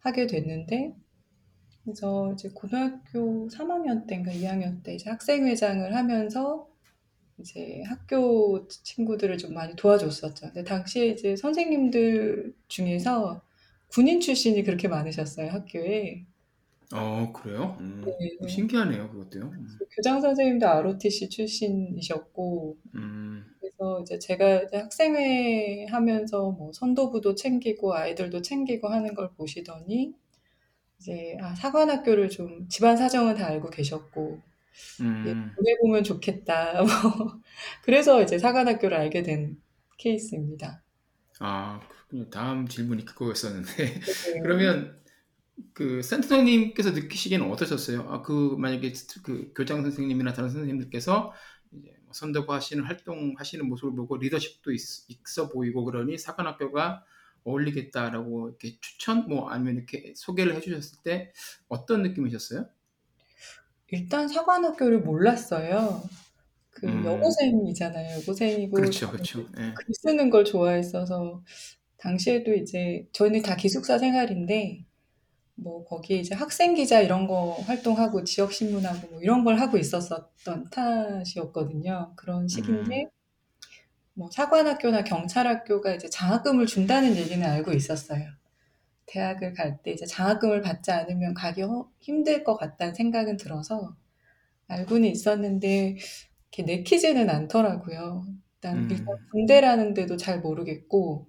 [0.00, 0.94] 하게 됐는데
[1.84, 6.68] 그래서 이제 고등학교 3학년 때인가 2학년 때 이제 학생회장을 하면서
[7.38, 10.46] 이제 학교 친구들을 좀 많이 도와줬었죠.
[10.46, 13.42] 근데 당시에 이제 선생님들 중에서
[13.88, 16.24] 군인 출신이 그렇게 많으셨어요, 학교에.
[16.92, 17.76] 어, 그래요?
[17.80, 18.04] 음,
[18.40, 18.48] 네.
[18.48, 19.44] 신기하네요, 그것도요.
[19.44, 19.66] 음.
[19.96, 28.42] 교장 선생님도 ROTC 출신이셨고, 음, 그래서 이제 제가 이제 학생회 하면서 뭐 선도부도 챙기고 아이들도
[28.42, 30.14] 챙기고 하는 걸 보시더니
[30.98, 34.53] 이제 아, 사관학교를 좀 집안 사정은 다 알고 계셨고 예,
[35.00, 35.52] 음.
[35.56, 36.82] 보내보면 좋겠다.
[36.82, 37.40] 뭐
[37.82, 39.56] 그래서 이제 사관학교를 알게 된
[39.98, 40.82] 케이스입니다.
[41.40, 42.30] 아, 그렇군요.
[42.30, 43.72] 다음 질문이 그거였었는데.
[43.76, 44.00] 네.
[44.42, 45.00] 그러면
[45.72, 48.02] 그 센터장님께서 느끼시기에는 어떠셨어요?
[48.08, 51.32] 아, 그 만약에 그 교장 선생님이나 다른 선생님들께서
[51.72, 57.04] 이제 뭐 선도부 하시는 활동 하시는 모습을 보고 리더십도 있, 있어 보이고 그러니 사관학교가
[57.44, 61.32] 어울리겠다라고 이렇게 추천 뭐 아니면 이렇게 소개를 해주셨을 때
[61.68, 62.66] 어떤 느낌이셨어요?
[63.88, 66.02] 일단 사관학교를 몰랐어요.
[66.70, 67.04] 그 음.
[67.04, 68.18] 여고생이잖아요.
[68.18, 69.40] 여고생이고 그렇죠, 그렇죠.
[69.58, 69.72] 예.
[69.74, 71.42] 글 쓰는 걸 좋아했어서
[71.98, 74.84] 당시에도 이제 저희는 다 기숙사 생활인데
[75.54, 80.70] 뭐 거기에 이제 학생 기자 이런 거 활동하고 지역 신문하고 뭐 이런 걸 하고 있었었던
[80.70, 82.12] 탓이었거든요.
[82.16, 83.08] 그런 시기인데 음.
[84.14, 88.30] 뭐 사관학교나 경찰학교가 이제 장학금을 준다는 얘기는 알고 있었어요.
[89.06, 93.96] 대학을 갈 때 이제 장학금을 받지 않으면 가기 허- 힘들 것 같다는 생각은 들어서
[94.68, 95.96] 알고는 있었는데
[96.52, 98.26] 이렇게 내키지는 않더라고요.
[98.56, 98.88] 일단 음.
[98.90, 101.28] 일단 군대라는 데도 잘 모르겠고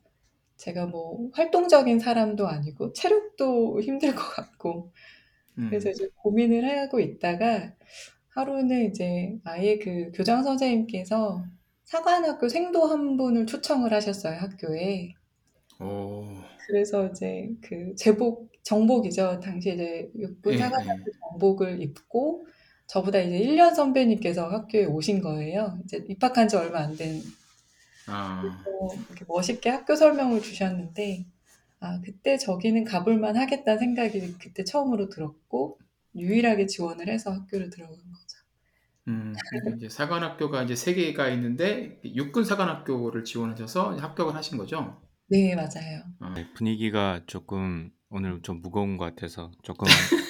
[0.57, 4.93] 제가 뭐 활동적인 사람도 아니고 체력도 힘들 것 같고
[5.57, 5.69] 음.
[5.69, 7.73] 그래서 이제 고민을 하고 있다가
[8.29, 11.45] 하루는 이제 아예 그 교장 선생님께서
[11.85, 15.13] 사관학교 생도 한 분을 초청을 하셨어요, 학교에.
[15.79, 16.44] 오.
[16.67, 19.39] 그래서 이제 그 제복, 정복이죠.
[19.41, 21.19] 당시 이제 육군 예, 사관학교 예.
[21.19, 22.47] 정복을 입고
[22.87, 25.77] 저보다 이제 1년 선배님께서 학교에 오신 거예요.
[25.83, 27.21] 이제 입학한 지 얼마 안 된.
[28.07, 28.41] 아.
[28.41, 31.25] 그래서 이렇게 멋있게 학교 설명을 주셨는데,
[31.79, 35.79] 아, 그때 저기는 가볼만 하겠다는 생각이 그때 처음으로 들었고,
[36.15, 38.25] 유일하게 지원을 해서 학교를 들어간 거죠.
[39.07, 44.99] 음, 그러니까 이제 사관학교가 이제 세 개가 있는데 육군 사관학교를 지원하셔서 합격을 하신 거죠?
[45.27, 46.03] 네, 맞아요.
[46.35, 49.87] 네, 분위기가 조금 오늘 좀 무거운 것 같아서 조금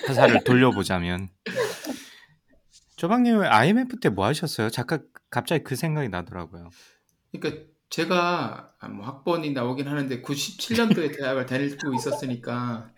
[0.07, 1.29] 화살을 돌려보자면
[2.95, 4.69] 조방님 IMF 때 뭐 하셨어요?
[4.69, 6.69] 잠깐 갑자기 그 생각이 나더라고요.
[7.33, 12.89] 그러니까 제가 아, 뭐 학번이 나오긴 하는데 97 년도에 대학을 다니고 있었으니까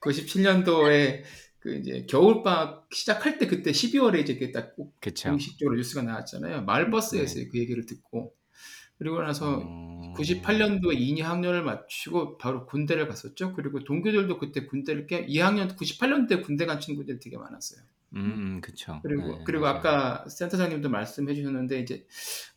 [0.00, 1.24] 97 년도에
[1.58, 5.30] 그 이제 겨울방학 시작할 때 그때 12 월에 이제 그게 딱꼭 그쵸?
[5.30, 6.62] 공식적으로 뉴스가 나왔잖아요.
[6.62, 7.48] 마을버스에서 네.
[7.48, 8.35] 그 얘기를 듣고
[8.98, 10.14] 그리고 나서 어...
[10.14, 13.52] 98년도에 2학년을 마치고 바로 군대를 갔었죠.
[13.54, 17.82] 그리고 동기들도 그때 군대를 깨 2학년 98년 때 군대 간 친구들이 되게 많았어요.
[18.14, 18.18] 음,
[18.56, 19.02] 음 그쵸.
[19.02, 19.78] 그리고 네, 그리고 맞아요.
[19.78, 22.06] 아까 센터장님도 말씀해 주셨는데 이제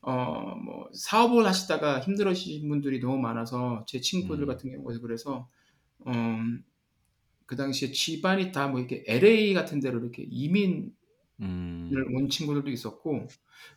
[0.02, 4.48] 어 뭐 사업을 하시다가 힘들어지신 분들이 너무 많아서 제 친구들 음.
[4.48, 5.50] 같은 경우에 그래서
[6.06, 10.92] 어그 당시에 집안이 다 뭐 이렇게 LA 같은 데로 이렇게 이민을
[11.42, 13.28] 음, 온 친구들도 있었고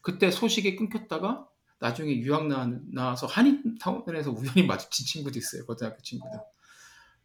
[0.02, 1.48] 그때 소식이 끊겼다가
[1.82, 6.38] 나중에 유학 나, 나와서 한인타운에서 우연히 마주친 친구도 있어요 고등학교 친구들.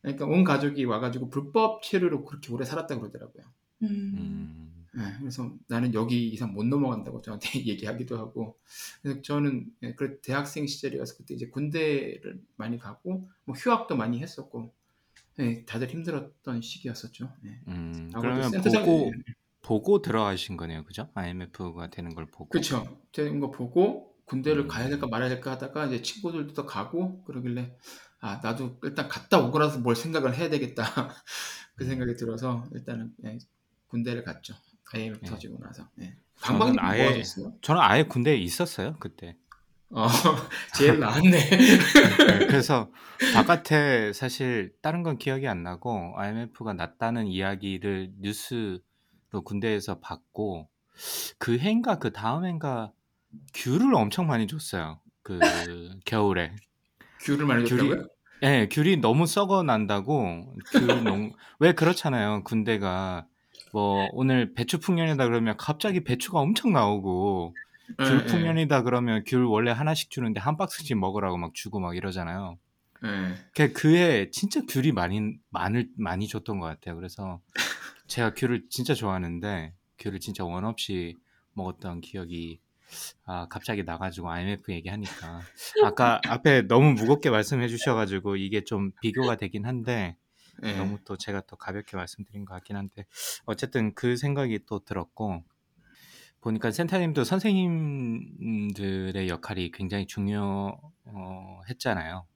[0.02, 3.44] 그러니까 온 가족이 와가지고 불법 체류로 그렇게 오래 살았다 그러더라고요.
[3.84, 3.88] 음.
[3.88, 8.58] 음, 네, 그래서 나는 여기 이상 못 넘어간다고 저한테 얘기하기도 하고
[9.04, 14.74] 그래서 저는 예, 그 대학생 시절이어서 그때 이제 군대를 많이 가고 뭐 휴학도 많이 했었고
[15.40, 17.32] 예, 다들 힘들었던 시기였었죠.
[17.46, 17.60] 예.
[17.68, 21.10] 음, 그러면 센터장- 보고 예, 보고 들어가신 거네요, 그죠?
[21.14, 22.50] IMF가 되는 걸 보고.
[22.50, 23.00] 그쵸.
[23.12, 24.68] 되는 거 보고 군대를 음.
[24.68, 27.76] 가야 될까 말아야 될까 하다가 이제 친구들도 또 가고 그러길래
[28.20, 30.84] 아 나도 일단 갔다 오고 나서 뭘 생각을 해야 되겠다
[31.76, 31.90] 그 음.
[31.90, 33.38] 생각이 들어서 일단은 예,
[33.88, 34.54] 군대를 갔죠.
[34.94, 35.30] IMF 예.
[35.30, 35.88] 터지고 나서.
[36.02, 36.16] 예.
[36.80, 37.54] 아예- 뭐 하셨어요?
[37.62, 39.36] 저는 아예 군대에 있었어요, 그때.
[39.90, 40.08] 어,
[40.78, 41.30] 제일 나았네.
[41.50, 42.90] 네, 그래서
[43.34, 48.80] 바깥에 사실 다른 건 기억이 안 나고 IMF가 났다는 이야기를 뉴스로
[49.44, 50.70] 군대에서 받고
[51.38, 52.92] 그 해인가 그 다음 해인가
[53.54, 55.00] 귤을 엄청 많이 줬어요.
[55.24, 55.40] 그
[56.06, 56.56] 겨울에.
[57.22, 58.08] 귤을 많이 귤이- 줬다고요?
[58.44, 61.34] 예, 귤이 너무 썩어 난다고 귤 농...
[61.60, 62.44] 왜 그렇잖아요.
[62.44, 63.26] 군대가
[63.74, 67.56] 뭐 오늘 배추 풍년이다 그러면 갑자기 배추가 엄청 나오고
[68.00, 71.96] 예, 귤 예, 풍년이다 그러면 귤 원래 하나씩 주는데 한 박스씩 먹으라고 막 주고 막
[71.98, 72.58] 이러잖아요.
[73.04, 73.36] 예.
[73.56, 76.96] 그 그해 진짜 귤이 많이 많을 많이 줬던 것 같아요.
[76.96, 77.42] 그래서
[78.08, 81.16] 제가 귤을 진짜 좋아하는데 귤을 진짜 원 없이
[81.54, 82.60] 먹었던 기억이
[83.26, 85.42] 아 갑자기 나가지고 IMF 얘기하니까
[85.84, 90.16] 아까 앞에 너무 무겁게 말씀해 주셔가지고 이게 좀 비교가 되긴 한데
[90.64, 90.74] 예.
[90.78, 93.06] 너무 또 제가 또 가볍게 말씀드린 것 같긴 한데
[93.46, 95.44] 어쨌든 그 생각이 또 들었고
[96.42, 98.70] 보니까 센타님도 선생님들의
[99.28, 100.78] 역할이 굉장히 중요했잖아요.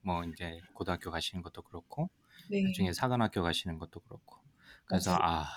[0.01, 2.09] 뭐 이제 고등학교 가시는 것도 그렇고
[2.49, 2.63] 네.
[2.63, 4.37] 나중에 사관학교 가시는 것도 그렇고
[4.85, 5.17] 그래서.
[5.21, 5.47] 아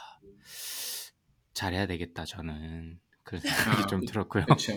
[1.54, 4.44] 잘해야 되겠다 저는 그런 생각이 아, 좀 그- 들었고요.
[4.44, 4.72] 그렇죠.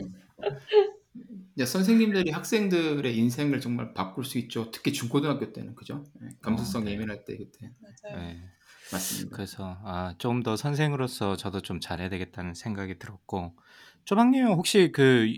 [1.66, 4.70] 선생님들이 학생들의 인생을 정말 바꿀 수 있죠.
[4.72, 6.04] 특히 중고등학교 때는 그죠?
[6.22, 6.92] 예, 감수성 어, 네.
[6.94, 8.18] 예민할 때 그때 맞아요.
[8.22, 8.44] 네.
[8.92, 9.36] 맞습니다.
[9.36, 13.56] 그래서 아, 좀 더 선생으로서 저도 좀 잘해야 되겠다는 생각이 들었고
[14.06, 15.34] 조방님 혹시 그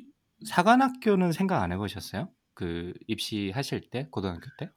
[0.45, 2.29] 사관학교는 생각 안 해보셨어요?
[2.53, 4.69] 그 입시하실 때 고등학교 때?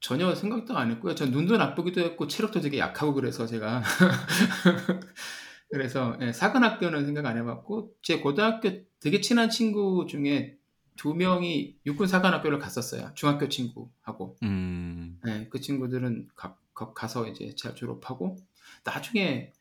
[0.00, 1.14] 전혀 생각도 안 했고요.
[1.14, 3.82] 전 눈도 나쁘기도 했고 체력도 되게 약하고 그래서 제가
[5.70, 10.56] 그래서 예, 사관 학교는 생각 안 해봤고 제 고등학교 되게 친한 친구 중에
[10.96, 13.12] 두 명이 육군 사관 학교를 갔었어요.
[13.14, 18.36] 중학교 친구하고 음, 예, 그 친구들은 가, 가- 가서 이제 잘 졸업하고
[18.84, 19.52] 나중에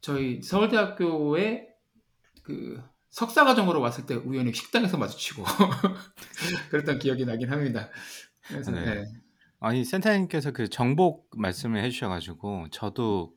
[0.00, 1.68] 저희 서울대학교에
[2.42, 5.44] 그 석사과정으로 왔을 때 우연히 식당에서 마주치고
[6.70, 7.90] 그랬던 기억이 나긴 합니다.
[8.48, 8.86] 그래서 네.
[8.86, 9.04] 예,
[9.58, 13.34] 아니 센터님께서 그 정복 말씀을 해주셔가지고 저도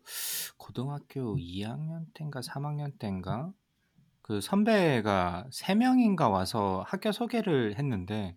[0.57, 3.51] 고등학교 2학년 때인가 3학년 때인가
[4.21, 8.35] 그 선배가 세 명인가 와서 학교 소개를 했는데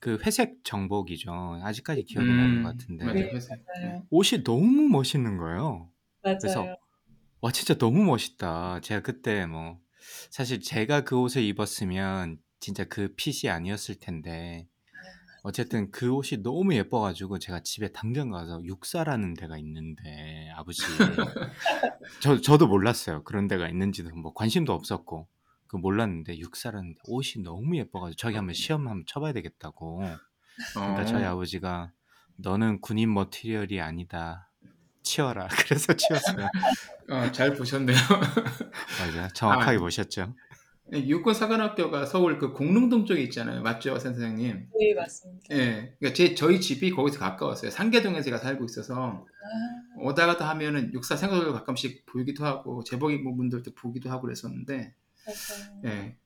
[0.00, 1.60] 그 회색 정복이죠.
[1.62, 3.18] 아직까지 기억이 나는 것 같은데 맞아요.
[3.18, 3.64] 네, 회색.
[3.66, 4.06] 맞아요.
[4.10, 5.90] 옷이 너무 멋있는 거예요.
[6.22, 6.76] 그래서 맞아요.
[7.40, 8.80] 와 진짜 너무 멋있다.
[8.80, 9.80] 제가 그때 뭐
[10.30, 14.68] 사실 제가 그 옷을 입었으면 진짜 그 핏이 아니었을 텐데
[15.48, 20.82] 어쨌든 그 옷이 너무 예뻐가지고 제가 집에 당장 가서 육사라는 데가 있는데 아버지.
[22.20, 23.24] 저 저도 몰랐어요.
[23.24, 25.26] 그런 데가 있는지도 뭐 관심도 없었고.
[25.66, 30.02] 그 몰랐는데 육사라는 데 옷이 너무 예뻐가지고 저기 한번 시험 한번 쳐봐야 되겠다고.
[30.74, 31.92] 그러니까 저희 어, 아버지가
[32.36, 34.50] 너는 군인 머티리얼이 아니다.
[35.02, 35.48] 치워라.
[35.66, 36.46] 그래서 치웠어요.
[37.08, 37.96] 어, 잘 보셨네요.
[39.00, 39.80] 맞아 정확하게 아.
[39.80, 40.34] 보셨죠
[40.92, 43.62] 육군 사관학교가 서울 그 공릉동 쪽에 있잖아요.
[43.62, 44.68] 맞죠, 선생님?
[44.78, 45.54] 네, 맞습니다.
[45.54, 45.94] 예.
[45.98, 47.70] 그러니까 제 저희 집이 거기서 가까웠어요.
[47.70, 53.36] 상계동에 제가 살고 있어서 아, 오다 가다 하면은 육사 생활도 가끔씩 보이기도 하고 제복 입은
[53.36, 54.94] 분들도 보기도 하고 그랬었는데
[55.26, 55.80] 맞아요.
[55.84, 56.16] 예.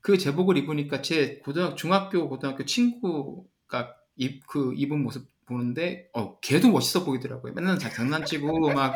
[0.00, 6.70] 그 제복을 입으니까 제 고등 중학교 고등학교 친구가 입 그 입은 모습 보는데 어 걔도
[6.70, 7.52] 멋있어 보이더라고요.
[7.54, 8.94] 맨날 자- 장난치고 막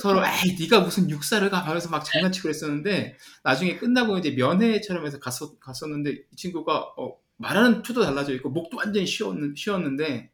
[0.00, 5.18] 서로 에이 네가 무슨 육사를 가 하면서 막 장난치고 그랬었는데 나중에 끝나고 이제 면회처럼 해서
[5.18, 10.30] 갔었 갔었는데 이 친구가 어 말하는 투도 달라져 있고 목도 완전히 쉬었는 쉬었는데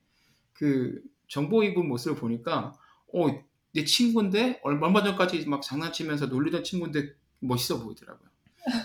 [0.54, 2.74] 그 정보 입은 모습을 보니까
[3.12, 3.28] 어
[3.72, 8.26] 내 친구인데 얼마 전까지 막 장난치면서 놀리던 친구인데 멋있어 보이더라고요.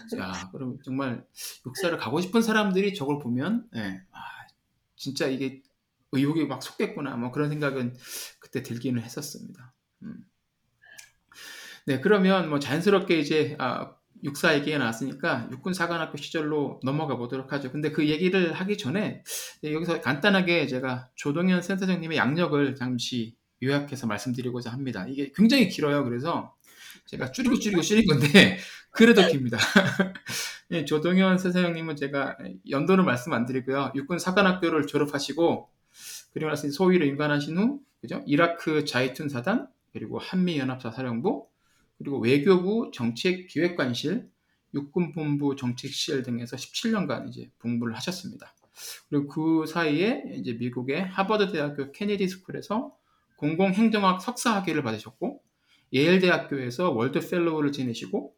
[0.10, 1.26] 자, 그럼 정말
[1.66, 4.20] 육사를 가고 싶은 사람들이 저걸 보면, 예, 아,
[4.96, 5.62] 진짜 이게
[6.12, 7.95] 의욕이 막 솟겠구나, 뭐 그런 생각은
[8.39, 9.74] 그때 들기는 했었습니다.
[10.04, 10.26] 음.
[11.88, 17.71] 네, 그러면 뭐 자연스럽게 이제 아, 육사 얘기가 나왔으니까 육군 사관학교 시절로 넘어가 보도록 하죠.
[17.71, 19.24] 근데 그 얘기를 하기 전에
[19.62, 25.06] 네, 여기서 간단하게 제가 조동현 센터장님의 양력을 잠시 요약해서 말씀드리고자 합니다.
[25.08, 26.04] 이게 굉장히 길어요.
[26.04, 26.56] 그래서
[27.06, 28.58] 제가 줄이고 줄이고 줄인 건데
[28.91, 29.58] 그래도 깁니다.
[30.69, 32.38] 네, 조동현 센터장님은 제가
[32.69, 33.91] 연도는 말씀 안 드리고요.
[33.95, 35.69] 육군 사관학교를 졸업하시고
[36.34, 38.24] 그리고 나서 소위로 임관하신 후 그죠?
[38.26, 41.48] 이라크 자이툰 사단 그리고 한미 연합사 사령부
[41.98, 44.28] 그리고 외교부 정책 기획관실,
[44.74, 48.56] 육군본부 정책실 등에서 17년간 이제 복무를 하셨습니다.
[49.10, 52.96] 그리고 그 사이에 이제 미국의 하버드 대학교 Kennedy School에서
[53.36, 55.44] 공공행정학 석사 학위를 받으셨고
[55.94, 58.34] 예일 대학교에서 World Fellow를 지내시고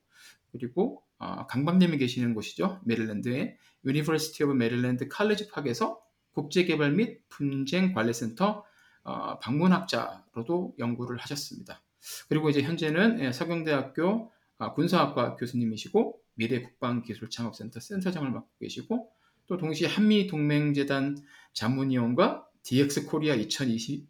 [0.52, 6.02] 그리고 어, 강박님이 계시는 곳이죠 메릴랜드의 유니버시티 오브 메릴랜드 칼리지 팍에서
[6.34, 8.66] 국제개발 및 분쟁 관리센터
[9.04, 11.82] 어, 방문학자로도 연구를 하셨습니다.
[12.30, 19.10] 그리고 이제 현재는 예, 서경대학교 아, 군사학과 교수님이시고 미래국방기술창업센터 센터장을 맡고 계시고
[19.48, 21.18] 또 동시에 한미동맹재단
[21.54, 24.08] 자문위원과 DX코리아 2020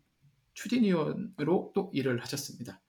[0.53, 2.81] 추진위원으로 또 일을 하셨습니다.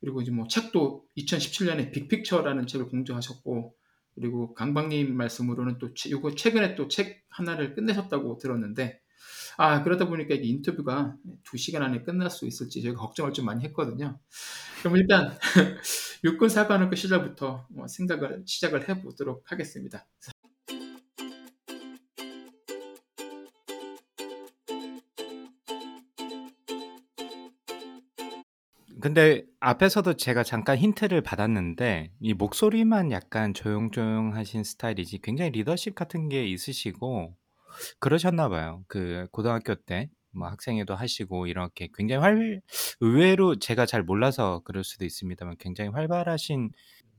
[0.00, 3.76] 그리고 이제 뭐 책도 2017년에 빅픽처라는 책을 공저하셨고
[4.14, 9.00] 그리고 강박님 말씀으로는 또 이거 최근에 또 책 하나를 끝내셨다고 들었는데
[9.58, 13.62] 아, 그러다 보니까 이 인터뷰가 두 시간 안에 끝날 수 있을지 제가 걱정을 좀 많이
[13.64, 14.18] 했거든요.
[14.80, 15.36] 그럼 일단
[16.24, 20.06] 육군 사관학교 시절부터 뭐 생각을 시작을 해보도록 하겠습니다.
[29.02, 36.46] 근데 앞에서도 제가 잠깐 힌트를 받았는데 이 목소리만 약간 조용조용하신 스타일이지 굉장히 리더십 같은 게
[36.46, 37.36] 있으시고
[38.00, 38.84] 그러셨나 봐요.
[38.88, 42.62] 그 고등학교 때 뭐 학생회도 하시고 이렇게 굉장히 활
[43.00, 46.70] 의외로 제가 잘 몰라서 그럴 수도 있습니다만 굉장히 활발하신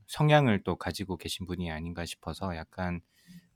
[0.06, 3.00] 성향을 또 가지고 계신 분이 아닌가 싶어서 약간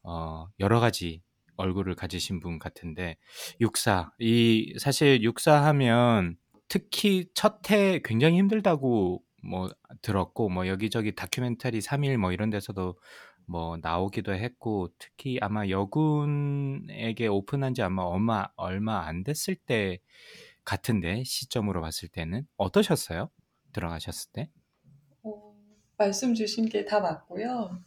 [0.02, 1.22] 어 여러 가지
[1.56, 3.16] 얼굴을 가지신 분 같은데
[3.60, 6.36] 육사 이 사실 육사하면
[6.68, 9.70] 특히 첫 해 굉장히 힘들다고 뭐
[10.02, 12.98] 들었고 뭐 여기저기 다큐멘터리 3일 뭐 이런 데서도
[13.46, 19.98] 뭐 나오기도 했고 특히 아마 여군에게 오픈한 지 아마 얼마 얼마 안 됐을 때
[20.64, 23.30] 같은데 시점으로 봤을 때는 어떠셨어요?
[23.72, 24.50] 들어가셨을 때?
[25.22, 25.54] 어,
[25.96, 27.82] 말씀 주신 게 다 맞고요.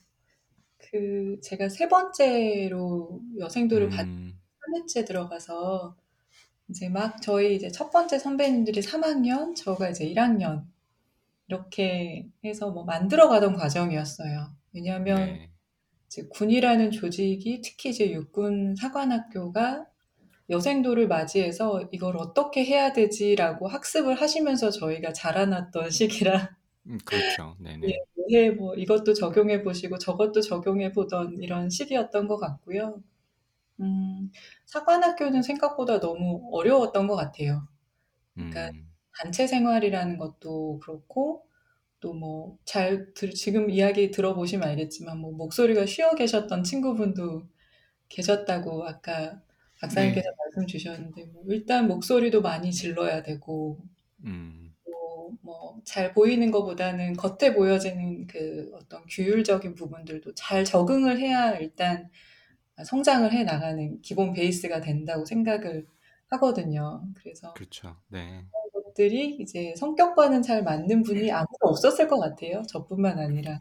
[0.79, 4.39] 그 제가 세 번째로 여생도를 받은 음,
[4.85, 5.95] 3회째 들어가서
[6.71, 10.63] 이제 막 저희 이제 첫 번째 선배님들이 3학년, 저가 이제 1학년
[11.47, 14.47] 이렇게 해서 뭐 만들어 가던 과정이었어요.
[14.73, 15.51] 왜냐하면 네.
[16.07, 19.85] 이제 군이라는 조직이 특히 이제 육군 사관학교가
[20.49, 26.55] 여생도를 맞이해서 이걸 어떻게 해야 되지라고 학습을 하시면서 저희가 자라났던 시기라
[26.87, 27.55] 음, 그렇죠.
[27.59, 27.97] 예, 네네.
[28.29, 33.01] 예, 뭐 이것도 적용해 보시고 저것도 적용해 보던 이런 시기였던 것 같고요.
[33.81, 34.31] 음,
[34.65, 37.67] 사관학교는 생각보다 너무 어려웠던 것 같아요.
[38.37, 41.47] 그러니까 음, 단체 생활이라는 것도 그렇고
[42.01, 47.49] 또 뭐 잘 지금 이야기 들어보시면 알겠지만 뭐 목소리가 쉬어 계셨던 친구분도
[48.09, 49.41] 계셨다고 아까
[49.81, 50.35] 박사님께서 네.
[50.37, 53.79] 말씀 주셨는데 뭐 일단 목소리도 많이 질러야 되고
[54.23, 54.75] 음,
[55.41, 62.09] 뭐잘 보이는 것보다는 겉에 보여지는 그 어떤 규율적인 부분들도 잘 적응을 해야 일단
[62.83, 65.87] 성장을 해 나가는 기본 베이스가 된다고 생각을
[66.27, 67.03] 하거든요.
[67.15, 67.97] 그래서 그렇죠.
[68.07, 68.45] 네.
[68.51, 72.61] 그런 것들이 이제 성격과는 잘 맞는 분이 아무도 없었을 것 같아요.
[72.67, 73.59] 저뿐만 아니라.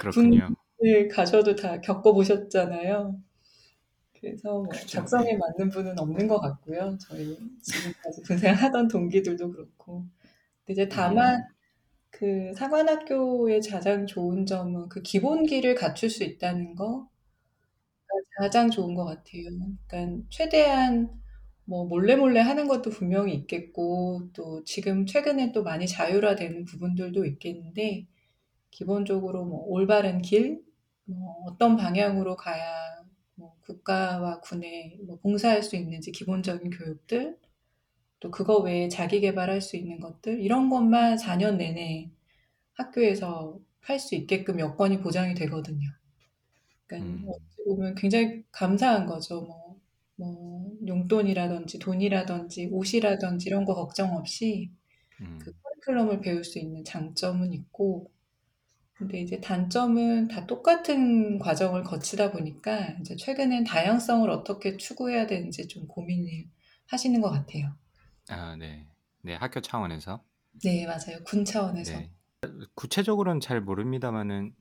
[0.00, 0.48] 그렇군요.
[0.78, 3.20] 군을 가셔도 다 겪어보셨잖아요.
[4.20, 4.86] 그래서 뭐 그렇죠.
[4.86, 5.38] 적성에 네.
[5.38, 6.98] 맞는 분은 없는 것 같고요.
[7.00, 10.04] 저희 지금까지 군생하던 동기들도 그렇고.
[10.66, 11.44] 근데 이제 다만 음,
[12.10, 17.08] 그 사관학교의 가장 좋은 점은 그 기본기를 갖출 수 있다는 거
[18.38, 19.44] 가장 좋은 것 같아요.
[19.86, 21.10] 그러니까 최대한
[21.64, 28.06] 뭐 몰래 몰래 하는 것도 분명히 있겠고 또 지금 최근에 또 많이 자율화되는 부분들도 있겠는데
[28.70, 30.62] 기본적으로 뭐 올바른 길,
[31.06, 33.04] 뭐 어떤 방향으로 가야
[33.36, 37.38] 뭐 국가와 군에 뭐 봉사할 수 있는지 기본적인 교육들,
[38.20, 42.10] 또 그거 외에 자기 개발할 수 있는 것들 이런 것만 4년 내내
[42.74, 45.88] 학교에서 할 수 있게끔 여건이 보장이 되거든요.
[46.90, 49.42] 그러니까 음, 어찌 보면 굉장히 감사한 거죠.
[49.42, 49.80] 뭐,
[50.16, 54.70] 뭐 용돈이라든지 돈이라든지 옷이라든지 이런 거 걱정 없이
[55.16, 55.38] 그 음,
[55.86, 58.10] 커리큘럼을 배울 수 있는 장점은 있고
[58.94, 65.86] 근데 이제 단점은 다 똑같은 과정을 거치다 보니까 이제 최근엔 다양성을 어떻게 추구해야 되는지 좀
[65.86, 66.50] 고민을
[66.86, 67.74] 하시는 것 같아요.
[68.28, 68.86] 아, 네.
[69.22, 70.22] 네, 학교 차원에서.
[70.62, 71.22] 네, 맞아요.
[71.24, 71.98] 군 차원에서.
[71.98, 72.10] 네.
[72.74, 74.54] 구체적으로는 잘 모릅니다만은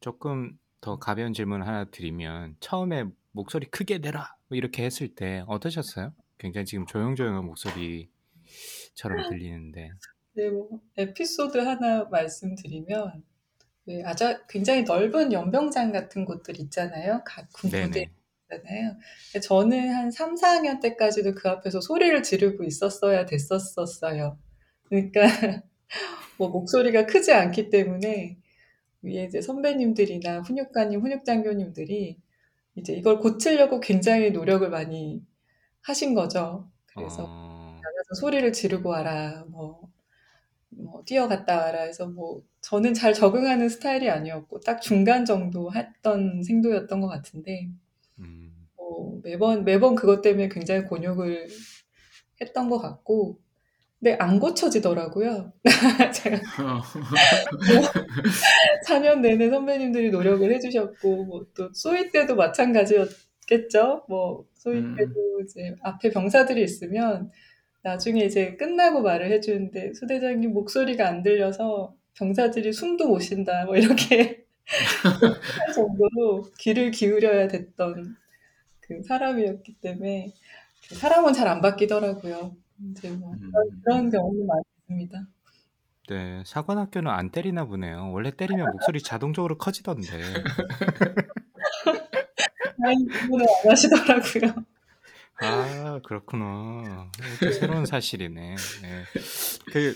[0.00, 6.12] 조금 더 가벼운 질문 하나 드리면 처음에 목소리 크게 내라 뭐 이렇게 했을 때 어떠셨어요?
[6.38, 9.90] 굉장히 지금 조용조용한 목소리처럼 들리는데.
[10.34, 13.24] 네, 뭐 에피소드 하나 말씀드리면
[13.86, 17.22] 네, 아주 굉장히 넓은 연병장 같은 곳들 있잖아요.
[17.24, 18.10] 각 군부대.
[18.50, 18.96] 있잖아요.
[19.42, 24.38] 저는 한 3, 4학년 때까지도 그 앞에서 소리를 지르고 있었어야 됐었었어요.
[24.84, 25.22] 그러니까
[26.38, 28.38] 뭐 목소리가 크지 않기 때문에
[29.06, 32.18] 위에 이제 선배님들이나 훈육관님, 훈육장교님들이
[32.74, 35.24] 이제 이걸 고치려고 굉장히 노력을 많이
[35.82, 36.68] 하신 거죠.
[36.86, 39.88] 그래서 어, 나가서 소리를 지르고 와라, 뭐,
[40.70, 47.00] 뭐 뛰어갔다 와라 해서 뭐 저는 잘 적응하는 스타일이 아니었고 딱 중간 정도 했던 생도였던
[47.00, 47.70] 것 같은데
[48.18, 51.46] 음, 뭐 매번 매번 그것 때문에 굉장히 곤욕을
[52.40, 53.40] 했던 것 같고
[54.06, 55.52] 근데 안 고쳐지더라고요.
[56.14, 56.80] 제가 어.
[58.86, 64.04] 4년 내내 선배님들이 노력을 해주셨고 뭐 또 소위 때도 마찬가지였겠죠.
[64.08, 64.94] 뭐 소위 음.
[64.94, 67.32] 때도 이제 앞에 병사들이 있으면
[67.82, 74.44] 나중에 이제 끝나고 말을 해주는데 수대장님 목소리가 안 들려서 병사들이 숨도 못 쉰다 뭐 이렇게
[75.02, 78.16] 할 정도로 귀를 기울여야 됐던
[78.80, 80.32] 그 사람이었기 때문에
[80.94, 82.56] 사람은 잘 안 바뀌더라고요.
[82.90, 83.50] 이제 뭐 음.
[83.50, 85.26] 그런, 그런 경우도 많이 있습니다.
[86.08, 88.12] 네, 사관학교는 안 때리나 보네요.
[88.12, 90.06] 원래 때리면 목소리 자동적으로 커지던데.
[92.82, 94.64] 다행히 그분은 안 하시더라고요.
[95.40, 97.10] 아, 그렇구나.
[97.36, 98.54] 이것도 새로운 사실이네.
[98.82, 99.02] 네.
[99.72, 99.94] 그,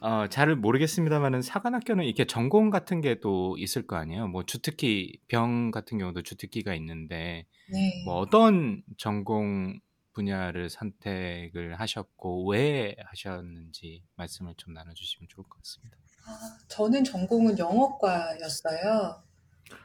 [0.00, 4.28] 어, 잘 모르겠습니다만은 사관학교는 이렇게 전공 같은 게 또 있을 거 아니에요?
[4.28, 8.02] 뭐 주특기, 병 같은 경우도 주특기가 있는데, 네.
[8.04, 9.80] 뭐 어떤 전공
[10.20, 15.96] 분야를 선택을 하셨고, 왜 하셨는지 말씀을 좀 나눠주시면 좋을 것 같습니다.
[16.26, 19.22] 아, 저는 전공은 영어과였어요.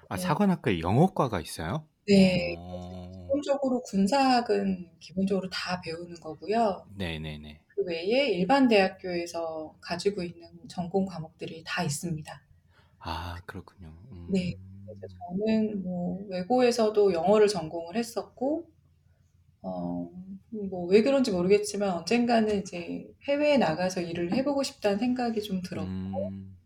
[0.10, 0.22] 아, 네.
[0.22, 1.88] 사관학교에 영어과가 있어요?
[2.08, 2.54] 네.
[2.58, 6.86] 어, 기본적으로 군사학은 기본적으로 다 배우는 거고요.
[6.96, 7.62] 네네네.
[7.68, 12.42] 그 외에 일반 대학교에서 가지고 있는 전공 과목들이 다 있습니다.
[13.00, 13.94] 아, 그렇군요.
[14.12, 14.56] 음, 네.
[15.38, 18.70] 저는 뭐 외고에서도 영어를 전공을 했었고,
[19.66, 20.10] 어,
[20.70, 26.58] 뭐 왜 그런지 모르겠지만 언젠가는 이제 해외에 나가서 일을 해보고 싶다는 생각이 좀 들었고, 음,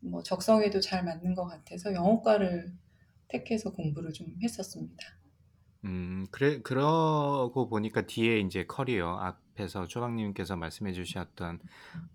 [0.00, 2.72] 뭐 적성에도 잘 맞는 것 같아서 영어과를
[3.28, 5.04] 택해서 공부를 좀 했었습니다.
[5.84, 11.60] 음, 그래, 그러고 보니까 뒤에 이제 커리어 앞에서 조박님께서 말씀해 주셨던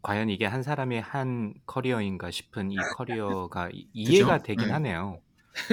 [0.02, 4.74] 과연 이게 한 사람의 한 커리어인가 싶은 이 커리어가 이- 이해가 되긴 네.
[4.74, 5.22] 하네요.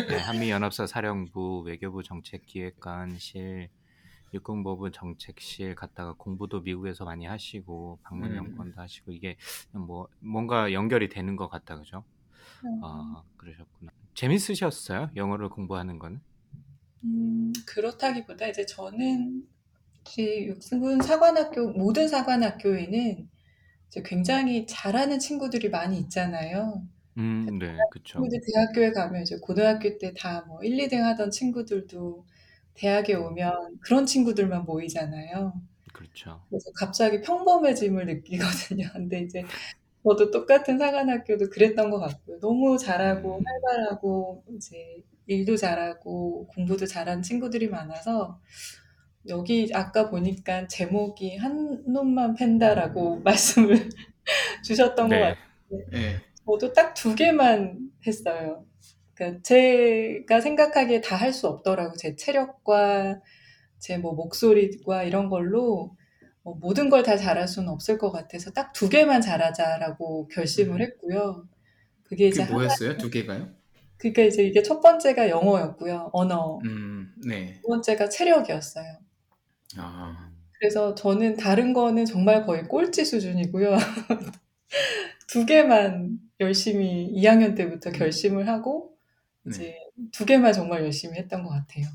[0.07, 3.71] 네, 한미연합사 사령부, 외교부 정책기획관실,
[4.35, 8.37] 육군본부 정책실 갔다가 공부도 미국에서 많이 하시고 방문 음.
[8.37, 9.37] 연구원도 하시고 이게
[9.73, 12.05] 뭐 뭔가 연결이 되는 것 같다 그죠?
[12.65, 12.81] 음.
[12.81, 13.93] 아 그러셨구나.
[14.15, 15.11] 재밌으셨어요?
[15.17, 16.23] 영어를 공부하는 거는?
[17.05, 19.47] 음, 그렇다기보다 이제 저는
[20.07, 23.31] 이제 육군 사관학교 모든 사관학교에는
[23.89, 26.87] 이제 굉장히 잘하는 친구들이 많이 있잖아요.
[27.19, 27.85] 음, 네.
[28.15, 32.27] 친구들 대학교에 가면 이제 고등학교 때 다 뭐 1, 2등 하던 친구들도
[32.75, 35.55] 대학에 오면 그런 친구들만 모이잖아요.
[35.93, 36.43] 그렇죠.
[36.49, 38.89] 그래서 갑자기 평범해짐을 느끼거든요.
[38.95, 39.45] 근데 이제
[40.05, 42.41] 저도 똑같은 사관학교도 그랬던 것 같고요.
[42.41, 43.45] 너무 잘하고 음.
[43.47, 48.41] 활발하고 이제 일도 잘하고 공부도 잘하는 친구들이 많아서
[49.29, 53.89] 여기 아까 보니까 제목이 한 놈만 팬다라고 말씀을
[54.65, 55.21] 주셨던 것 네.
[55.21, 55.37] 같아요.
[55.93, 56.21] 네.
[56.47, 58.67] 저도 딱 두 개만 했어요.
[59.15, 61.97] 그러니까 제가 생각하기에 다 할 수 없더라고.
[61.97, 63.21] 제 체력과
[63.81, 65.97] 제 뭐 목소리과 이런 걸로
[66.43, 70.83] 뭐 모든 걸 다 잘할 수는 없을 것 같아서 딱두 개만 잘하자라고 결심을 음.
[70.83, 71.49] 했고요.
[72.05, 72.97] 그게 이제 그게 뭐였어요?
[72.99, 73.55] 두 개가요?
[73.99, 76.11] 그러니까 이제 이게 첫 번째가 영어였고요.
[76.13, 76.59] 언어.
[76.65, 77.61] 음, 네.
[77.63, 78.85] 두 번째가 체력이었어요.
[79.77, 83.77] 아, 그래서 저는 다른 거는 정말 거의 꼴찌 수준이고요.
[85.29, 88.92] 두 개만 열심히 2 학년 때부터 결심을 하고
[89.47, 89.77] 이제
[90.13, 91.87] 두 개만 정말 열심히 했던 것 같아요.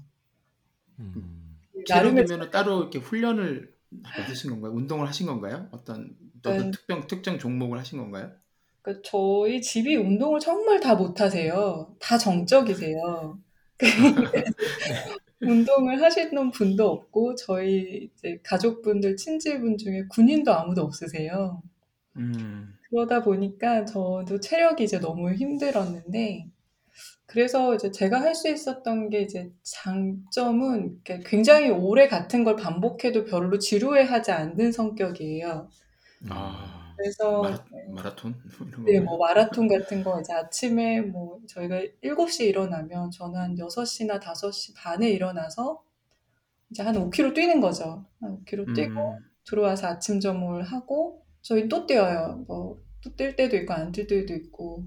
[0.99, 1.59] 음.
[1.87, 3.73] 나름의 체력이면 따로 이렇게 훈련을
[4.03, 4.71] 받으신 건가요?
[4.73, 5.67] 운동을 하신 건가요?
[5.71, 6.71] 어떤 어떤 음.
[6.71, 8.31] 특정 특정 종목을 하신 건가요?
[8.81, 11.95] 그러니까 저희 집이 운동을 정말 다 못하세요.
[11.99, 13.39] 다 정적이세요.
[15.41, 21.61] 운동을 하시는 분도 없고 저희 이제 가족분들 친지분 중에 군인도 아무도 없으세요.
[22.17, 26.47] 음, 그러다 보니까 저도 체력이 이제 너무 힘들었는데
[27.25, 33.59] 그래서 이제 제가 할 수 있었던 게 이제 장점은 굉장히 오래 같은 걸 반복해도 별로
[33.59, 35.69] 지루해하지 않는 성격이에요.
[36.29, 38.15] 아, 그래서 마라,
[38.57, 39.01] 뭐 이런 네, 건가요?
[39.01, 45.09] 뭐 마라톤 같은 거 이제 아침에 뭐 저희가 7시에 일어나면 저는 한 6시나 5시 반에
[45.09, 45.83] 일어나서
[46.71, 48.05] 이제 한 5km 뛰는 거죠.
[48.21, 52.45] 한 5km 뛰고 음, 들어와서 아침 점을 하고 저희 또 뛰어요.
[52.47, 54.85] 뭐 또 뛸 때도 있고 안 뛸 때도 있고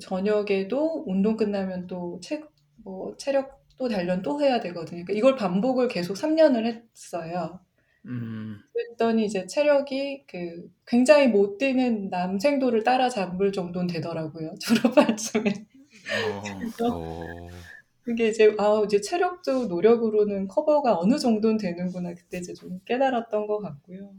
[0.00, 2.42] 저녁에도 운동 끝나면 또 체,
[2.76, 5.04] 뭐 체력 또 단련 또 해야 되거든요.
[5.04, 7.60] 그러니까 이걸 반복을 계속 3년을 했어요.
[8.06, 14.54] 음, 그랬더니 이제 체력이 그 굉장히 못 뛰는 남생도를 따라잡을 정도는 되더라고요.
[14.60, 15.66] 졸업할 쯤에.
[16.82, 17.48] 어.
[18.02, 23.58] 그게 이제 아 이제 체력도 노력으로는 커버가 어느 정도는 되는구나 그때 이제 좀 깨달았던 것
[23.58, 24.14] 같고요.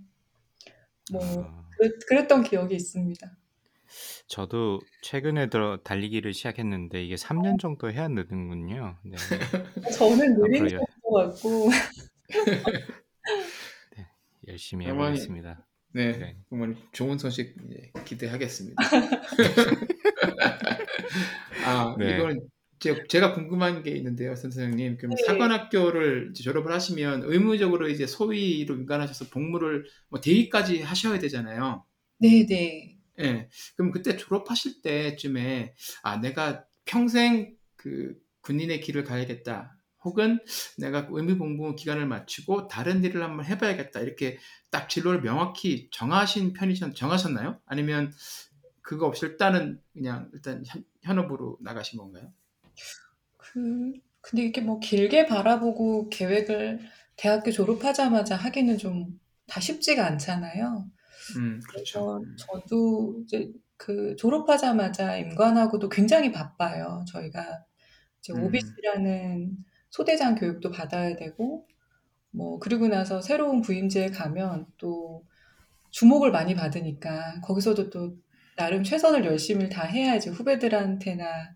[1.12, 3.38] 뭐 아, 그랬, 그랬던 기억이 있습니다.
[4.28, 8.98] 저도 최근에 들어 달리기를 시작했는데 이게 3년 정도 해야 느는군요.
[9.04, 9.16] 네.
[9.98, 11.70] 저는 느린 앞으로 열, 것 같고
[13.98, 14.08] 네,
[14.48, 15.66] 열심히 해보겠습니다.
[15.94, 16.38] 네, 네.
[16.50, 17.56] 어머니 좋은 소식
[18.06, 18.84] 기대하겠습니다.
[21.66, 22.16] 아, 네.
[22.16, 22.42] 이건
[22.80, 24.98] 제, 제가 궁금한 게 있는데요, 선생님.
[24.98, 25.24] 그럼 네.
[25.26, 31.86] 사관학교를 이제 졸업을 하시면 의무적으로 이제 소위로 인간하셔서 복무를 뭐 대위까지 하셔야 되잖아요.
[32.20, 33.50] 네 네 예.
[33.76, 39.76] 그럼 그때 졸업하실 때쯤에 아, 내가 평생 그 군인의 길을 가야겠다.
[40.04, 40.40] 혹은
[40.78, 44.02] 내가 의무 복무 기간을 마치고 다른 일을 한번 해봐야겠다.
[44.02, 44.38] 이렇게
[44.70, 47.60] 딱 진로를 명확히 정하신 편이셨, 정하셨나요?
[47.66, 48.12] 아니면
[48.82, 52.32] 그거 없이 일단은 그냥 일단 현, 현업으로 나가신 건가요?
[53.38, 56.82] 그 근데 이렇게 뭐 길게 바라보고 계획을
[57.16, 60.90] 대학교 졸업하자마자 하기는 좀 다 쉽지가 않잖아요.
[61.38, 62.18] 음, 그렇죠.
[62.18, 67.04] 음, 저도 이제 그 졸업하자마자 임관하고도 굉장히 바빠요.
[67.08, 67.66] 저희가
[68.20, 69.58] 이제 음, OBC라는
[69.90, 71.68] 소대장 교육도 받아야 되고
[72.32, 75.26] 뭐 그리고 나서 새로운 부임제에 가면 또
[75.92, 78.18] 주목을 많이 받으니까 거기서도 또
[78.58, 81.56] 나름 최선을 열심히 다 해야지 후배들한테나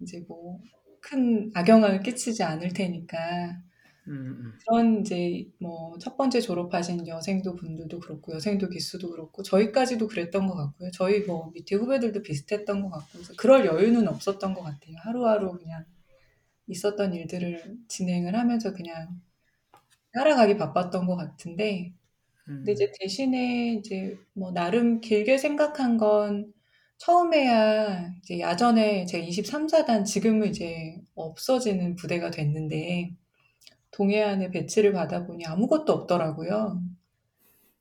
[0.00, 0.60] 이제 뭐
[1.00, 3.62] 큰 악영향을 끼치지 않을 테니까
[4.08, 4.12] 음,
[4.46, 10.46] 음, 그런 이제 뭐 첫 번째 졸업하신 여생도 분들도 그렇고 여생도 기수도 그렇고 저희까지도 그랬던
[10.46, 10.90] 것 같고요.
[10.92, 14.96] 저희 뭐 밑에 후배들도 비슷했던 것 같고 그래서 그럴 여유는 없었던 것 같아요.
[14.98, 15.84] 하루하루 그냥
[16.68, 19.20] 있었던 일들을 진행을 하면서 그냥
[20.12, 21.92] 따라가기 바빴던 것 같은데
[22.58, 26.52] 근데 음, 이제 대신에 이제 뭐 나름 길게 생각한 건
[26.98, 33.12] 처음에야 이제 야전에 제 23사단 지금은 이제 없어지는 부대가 됐는데
[33.98, 36.80] 동해안에 배치를 받아보니 아무것도 없더라고요.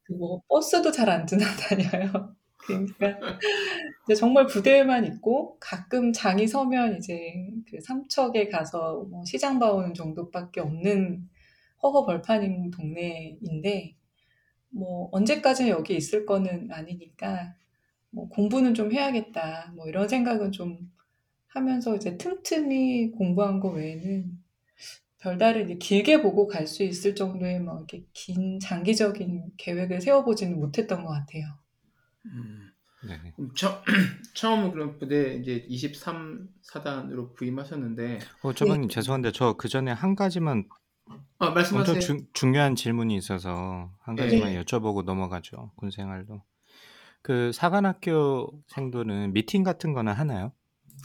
[0.03, 2.35] 그뭐 버스도 잘 안 지나다녀요.
[2.57, 3.19] 그러니까
[4.05, 10.61] 이제 정말 부대에만 있고 가끔 장이 서면 이제 그 삼척에 가서 뭐 시장 봐오는 정도밖에
[10.61, 11.29] 없는
[11.83, 13.95] 허허 벌판인 동네인데
[14.69, 17.55] 뭐 언제까지는 여기 있을 거는 아니니까
[18.11, 19.73] 뭐 공부는 좀 해야겠다.
[19.75, 20.91] 뭐 이런 생각은 좀
[21.47, 24.31] 하면서 이제 틈틈이 공부한 거 외에는
[25.19, 31.03] 별다른 이제 길게 보고 갈 수 있을 정도의 뭐 이렇게 긴 장기적인 계획을 세워보지는 못했던
[31.03, 31.43] 것 같아요.
[32.25, 32.71] 음.
[33.07, 33.31] 네.
[33.35, 33.81] 그럼 처,
[34.33, 38.55] 처음 그런 부대 이제 23 사단으로 부임하셨는데 어, 네.
[38.55, 40.67] 조방님 죄송한데 저 그 전에 한 가지만
[41.39, 41.95] 아, 말씀하세요.
[41.95, 44.23] 엄청 중, 중요한 질문이 있어서 한 네.
[44.23, 44.61] 가지만 네.
[44.63, 45.71] 여쭤보고 넘어가죠.
[45.77, 46.41] 군 생활도.
[47.21, 50.51] 그 사관학교 생도는 미팅 같은 거는 하나요?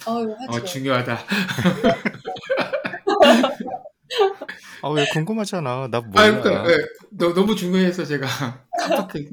[0.07, 0.13] 어,
[0.53, 0.65] 하죠.
[0.65, 1.19] 중요하다.
[4.83, 5.89] 아, 왜 궁금하잖아.
[5.91, 6.41] 나 아, 몰라.
[6.41, 6.77] 그러니까 예,
[7.11, 8.27] 너, 너무 중요해서 제가
[8.79, 9.25] 깜빡해.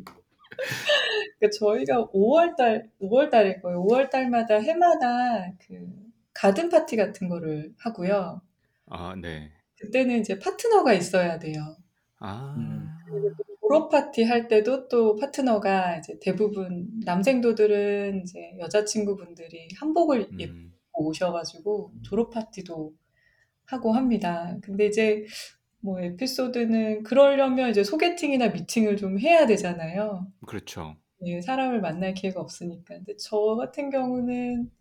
[1.40, 3.84] 그러니까 저희가 5월달, 5월달일 거예요.
[3.86, 5.88] 5월달마다 해마다 그
[6.34, 8.42] 가든 파티 같은 거를 하고요.
[8.88, 9.52] 아, 네.
[9.80, 11.78] 그때는 이제 파트너가 있어야 돼요.
[12.20, 12.90] 아, 음.
[13.62, 21.94] 졸업 파티 할 때도 또 파트너가 이제 대부분 남생도들은 이제 여자친구분들이 한복을 입고 음, 오셔가지고
[22.04, 22.94] 졸업 파티도
[23.70, 24.58] 하고 합니다.
[24.62, 25.26] 근데 이제
[25.82, 30.28] 뭐 에피소드는 그러려면 이제 소개팅이나 미팅을 좀 해야 되잖아요.
[30.48, 30.98] 그렇죠.
[31.26, 32.96] 예, 사람을 만날 기회가 없으니까.
[32.96, 34.72] 근데 저 같은 경우는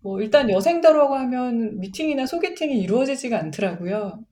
[0.00, 4.24] 뭐 일단 여생다라고 하면 미팅이나 소개팅이 이루어지지가 않더라고요.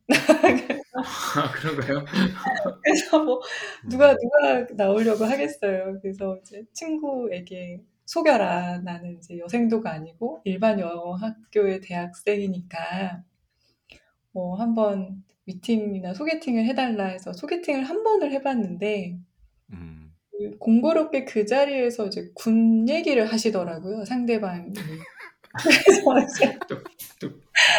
[1.36, 2.05] 아, 그런가요?
[2.82, 3.41] 그래서 뭐
[3.88, 5.99] 누가 음, 누가 나오려고 하겠어요.
[6.03, 8.78] 그래서 이제 친구에게 속여라.
[8.80, 13.22] 나는 이제 여생도가 아니고 일반 여학교의 대학생이니까
[14.33, 19.18] 뭐 한번 미팅이나 소개팅을 해달라 해서 소개팅을 한 번을 해 봤는데
[19.72, 24.72] 음, 그 공교롭게 그 자리에서 이제 군 얘기를 하시더라고요, 상대방이.
[26.69, 26.77] 또,
[27.21, 27.31] 또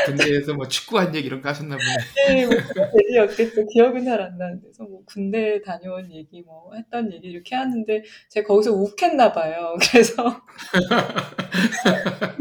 [0.06, 1.98] 군대에서 뭐 축구한 얘기 이런 거 하셨나 보네.
[2.28, 2.56] 네, 뭐
[3.00, 3.66] 얘기였겠죠.
[3.68, 4.64] 기억은 잘 안 나는데.
[4.64, 9.76] 그래서 뭐 군대 다녀온 얘기 뭐 했던 얘기 이렇게 하는데 제가 거기서 욱했나 봐요.
[9.92, 10.42] 그래서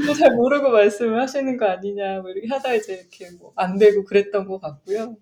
[0.05, 4.05] 뭐 잘 모르고 말씀을 하시는 거 아니냐 뭐 이렇게 하다 이제 이렇게 뭐 안 되고
[4.05, 5.16] 그랬던 것 같고요.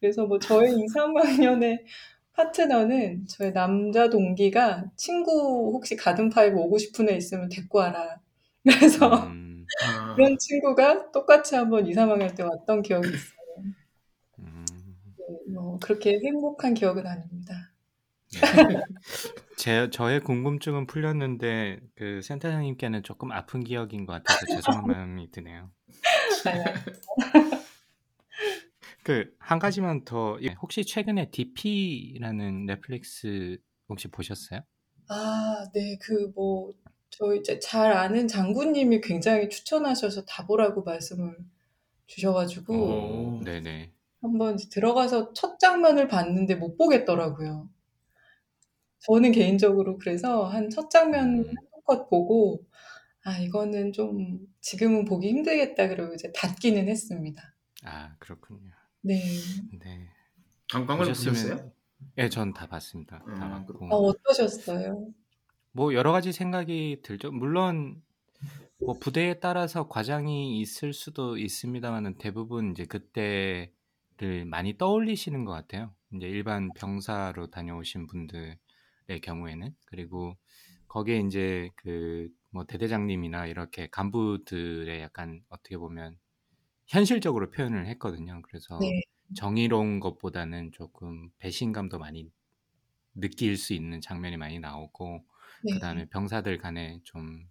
[0.00, 1.80] 그래서 뭐 저희 2, 3학년의
[2.34, 8.18] 파트너는 저희 남자 동기가 친구 혹시 가든파티 오고 싶은 애 있으면 데리고 와라.
[8.66, 13.36] 그래서 음, 아, 그런 친구가 똑같이 한번 2, 3학년 때 왔던 기억이 있어요.
[14.38, 14.66] 음,
[15.18, 17.72] 네, 뭐 그렇게 행복한 기억은 아닙니다.
[18.32, 18.40] 네.
[19.58, 25.70] 제 저의 궁금증은 풀렸는데 그 센터장님께는 조금 아픈 기억인 것 같아서 죄송한 마음이 드네요.
[26.44, 26.62] 아유,
[29.02, 33.58] 그한 가지만 더 예, 혹시 최근에 DP라는 넷플릭스
[33.88, 34.60] 혹시 보셨어요?
[35.08, 36.72] 아, 네, 그 뭐
[37.10, 41.36] 저 이제 잘 아는 장군님이 굉장히 추천하셔서 다 보라고 말씀을
[42.06, 43.40] 주셔 가지고 오.
[43.44, 43.92] 네네.
[44.22, 47.68] 한번 이제 들어가서 첫 장면을 봤는데 못 보겠더라고요.
[49.00, 52.64] 저는 개인적으로 그래서 한 첫 장면 음, 한두 컷 보고
[53.24, 57.54] 아, 이거는 좀 지금은 보기 힘들겠다 그러고 이제 닫기는 했습니다.
[57.84, 58.70] 아 그렇군요.
[59.02, 59.22] 네.
[59.80, 60.08] 네.
[60.72, 61.32] 관광을 보셨어요?
[61.32, 61.72] 보셨으면
[62.18, 63.18] 예, 전 다 봤습니다.
[63.18, 65.08] 다 음, 아, 봤고 어떠셨어요?
[65.76, 67.30] 뭐 여러 가지 생각이 들죠.
[67.32, 68.02] 물론
[68.80, 75.94] 뭐 부대에 따라서 과장이 있을 수도 있습니다만은 대부분 이제 그때를 많이 떠올리시는 것 같아요.
[76.14, 78.58] 이제 일반 병사로 다녀오신 분들의
[79.22, 80.36] 경우에는 그리고
[80.88, 86.18] 거기에 이제 그 뭐 대대장님이나 이렇게 간부들의 약간 어떻게 보면
[86.86, 88.42] 현실적으로 표현을 했거든요.
[88.42, 89.02] 그래서 네,
[89.34, 92.30] 정의로운 것보다는 조금 배신감도 많이
[93.14, 95.26] 느낄 수 있는 장면이 많이 나오고
[95.64, 97.46] 네, 그다음에 병사들 간에 좀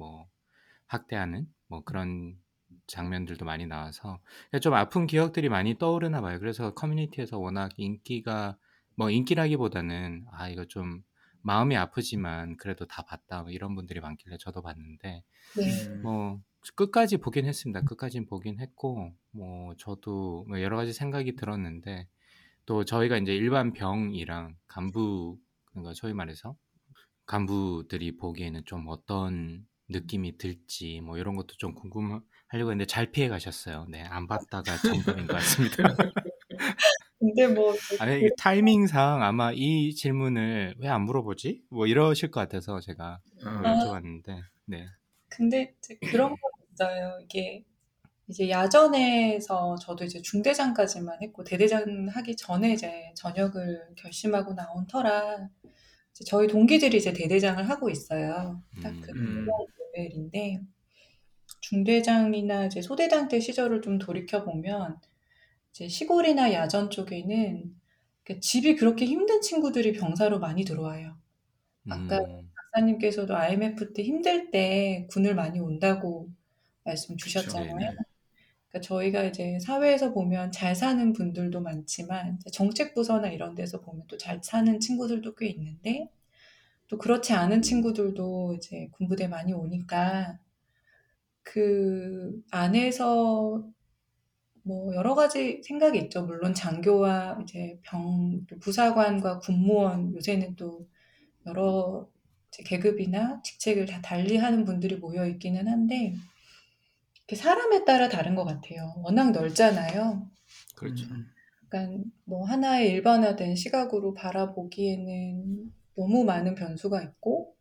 [0.00, 0.26] 뭐
[0.86, 2.36] 학대하는 뭐 그런
[2.86, 4.18] 장면들도 많이 나와서
[4.62, 6.38] 좀 아픈 기억들이 많이 떠오르나 봐요.
[6.40, 8.56] 그래서 커뮤니티에서 워낙 인기가
[8.96, 11.02] 뭐 인기라기보다는 아 이거 좀
[11.42, 15.22] 마음이 아프지만 그래도 다 봤다 뭐 이런 분들이 많길래 저도 봤는데
[15.56, 16.40] 네, 음, 뭐
[16.74, 17.82] 끝까지 보긴 했습니다.
[17.82, 22.08] 끝까지 보긴 했고 뭐 저도 뭐 여러 가지 생각이 들었는데
[22.66, 26.56] 또 저희가 이제 일반 병이랑 간부 그러니까 소위 말해서
[27.30, 32.24] 간부들이 보기에는 좀 어떤 느낌이 들지 뭐 이런 것도 좀 궁금하려고
[32.72, 33.86] 했는데 잘 피해 가셨어요.
[33.88, 35.76] 네, 안 봤다가 정답인 것 같습니다.
[37.20, 41.62] 근데 뭐 아니 이 타이밍상 아마 이 질문을 왜 안 물어보지?
[41.70, 44.86] 뭐 이러실 것 같아서 제가 뭐 아, 여쭤봤는데 네.
[45.28, 45.72] 근데
[46.10, 46.36] 그런 거
[46.72, 47.16] 있어요.
[47.22, 47.62] 이게
[48.26, 55.48] 이제 야전에서 저도 이제 중대장까지만 했고 대대장 하기 전에 이제 전역을 결심하고 나온 터라
[56.26, 58.62] 저희 동기들이 이제 대대장을 하고 있어요.
[58.80, 59.46] 딱그 음, 음,
[59.94, 60.60] 레벨인데
[61.60, 64.98] 중대장이나 이제 소대장 때 시절을 좀 돌이켜 보면
[65.72, 67.74] 이제 시골이나 야전 쪽에는
[68.24, 71.18] 그 집이 그렇게 힘든 친구들이 병사로 많이 들어와요.
[71.88, 76.30] 아까 음, 박사님께서도 IMF 때 힘들 때 군을 많이 온다고
[76.84, 77.28] 말씀 그쵸.
[77.30, 77.76] 주셨잖아요.
[77.76, 77.96] 네네.
[78.70, 84.06] 그러니까 저희가 이제 사회에서 보면 잘 사는 분들도 많지만 이제 정책 부서나 이런 데서 보면
[84.08, 86.10] 또 잘 사는 친구들도 꽤 있는데
[86.88, 90.38] 또 그렇지 않은 친구들도 이제 군부대 많이 오니까
[91.42, 93.64] 그 안에서
[94.62, 96.24] 뭐 여러 가지 생각이 있죠.
[96.26, 100.86] 물론 장교와 이제 병, 또 부사관과 군무원 요새는 또
[101.46, 102.08] 여러
[102.52, 106.14] 계급이나 직책을 다 달리하는 분들이 모여 있기는 한데
[107.36, 108.94] 사람에 따라 다른 것 같아요.
[108.98, 110.28] 워낙 넓잖아요.
[110.76, 111.06] 그렇죠.
[111.06, 111.26] 음,
[111.68, 117.54] 그러니까 뭐 하나의 일반화된 시각으로 바라보기에는 너무 많은 변수가 있고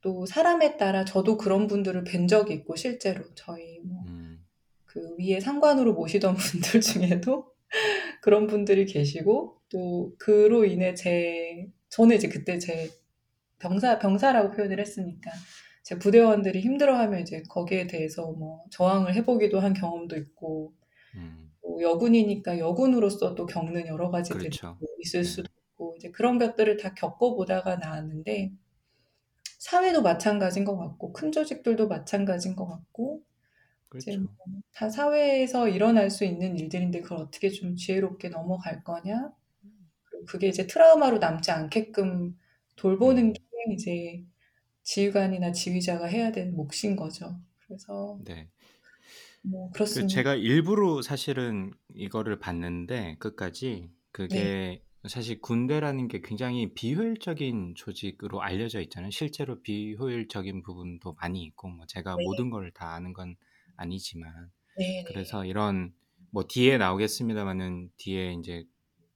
[0.00, 4.44] 또 사람에 따라 저도 그런 분들을 뵌 적이 있고 실제로 저희 뭐 음,
[4.84, 7.52] 그 위에 상관으로 모시던 분들 중에도
[8.22, 12.90] 그런 분들이 계시고 또 그로 인해 제 저는 이제 그때 제
[13.58, 15.30] 병사 병사라고 표현을 했으니까
[15.86, 20.74] 제 부대원들이 힘들어하면 이제 거기에 대해서 뭐 저항을 해보기도 한 경험도 있고
[21.14, 24.76] 음, 또 여군이니까 여군으로서 또 겪는 여러 가지들이 그렇죠.
[24.80, 25.24] 또 있을 네.
[25.24, 28.50] 수도 있고 이제 그런 것들을 다 겪어보다가 나왔는데
[29.60, 33.22] 사회도 마찬가지인 것 같고 큰 조직들도 마찬가지인 것 같고
[33.94, 34.28] 이제 그렇죠.
[34.44, 39.30] 뭐다 사회에서 일어날 수 있는 일들인데 그걸 어떻게 좀 지혜롭게 넘어갈 거냐?
[40.26, 42.36] 그게 이제 트라우마로 남지 않게끔
[42.74, 43.40] 돌보는 음, 게
[43.72, 44.24] 이제
[44.86, 47.40] 지휘관이나 지휘자가 해야 되는 몫인 거죠.
[47.66, 48.48] 그래서 네.
[49.42, 50.08] 뭐그 그렇습니다.
[50.08, 58.80] 제가 일부러 사실은 이거를 봤는데 끝까지 네, 그게 사실 군대라는 게 굉장히 비효율적인 조직으로 알려져
[58.82, 59.10] 있잖아요.
[59.10, 62.24] 실제로 비효율적인 부분도 많이 있고 뭐 제가 네.
[62.24, 63.36] 모든 걸 다 아는 건
[63.76, 65.04] 아니지만 네네.
[65.04, 65.94] 그래서 이런
[66.30, 68.64] 뭐 뒤에 나오겠습니다만은 뒤에 이제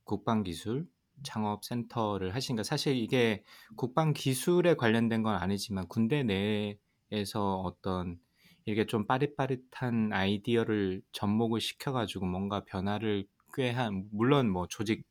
[0.05, 0.87] 국방기술
[1.23, 3.45] 창업센터를 하시니까 사실 이게
[3.77, 8.19] 국방 기술에 관련된 건 아니지만 군대 내에서 어떤
[8.67, 15.05] 이게 좀 빠릿빠릿한 아이디어를 접목을 시켜가지고 뭔가 변화를 꾀한 물론 뭐 조직의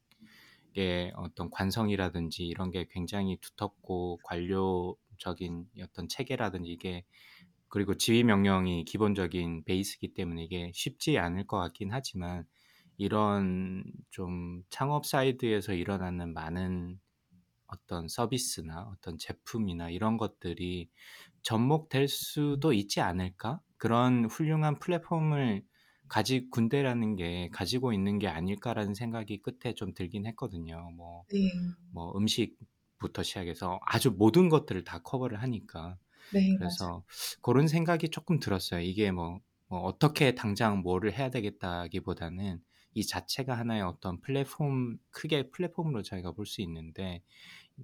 [1.16, 7.04] 어떤 관성이라든지 이런 게 굉장히 두텁고 관료적인 어떤 체계라든지 이게
[7.70, 12.46] 그리고 지휘 명령이 기본적인 베이스이기 때문에 이게 쉽지 않을 것 같긴 하지만
[13.00, 17.00] 이런 좀 창업 사이드에서 일어나는 많은
[17.68, 20.90] 어떤 서비스나 어떤 제품이나 이런 것들이
[21.44, 23.62] 접목될 수도 있지 않을까?
[23.78, 25.64] 그런 훌륭한 플랫폼을
[26.10, 30.92] 가지 군대라는 게 가지고 있는 게 아닐까라는 생각이 끝에 좀 들긴 했거든요.
[30.96, 31.50] 뭐, 네.
[31.92, 35.98] 뭐 음식부터 시작해서 아주 모든 것들을 다 커버를 하니까.
[36.32, 36.76] 네, 맞아요.
[36.80, 37.04] 그래서
[37.42, 38.82] 그런 생각이 조금 들었어요.
[38.82, 42.62] 이게 뭐, 뭐 어떻게 당장 뭐를 해야 되겠다기보다는
[42.94, 47.22] 이 자체가 하나의 어떤 플랫폼 크게 플랫폼으로 저희가 볼 수 있는데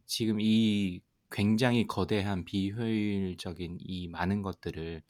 [0.06, 1.02] 지금 이
[1.32, 5.02] 굉장히 거대한 비효율적인 이 많은 것들을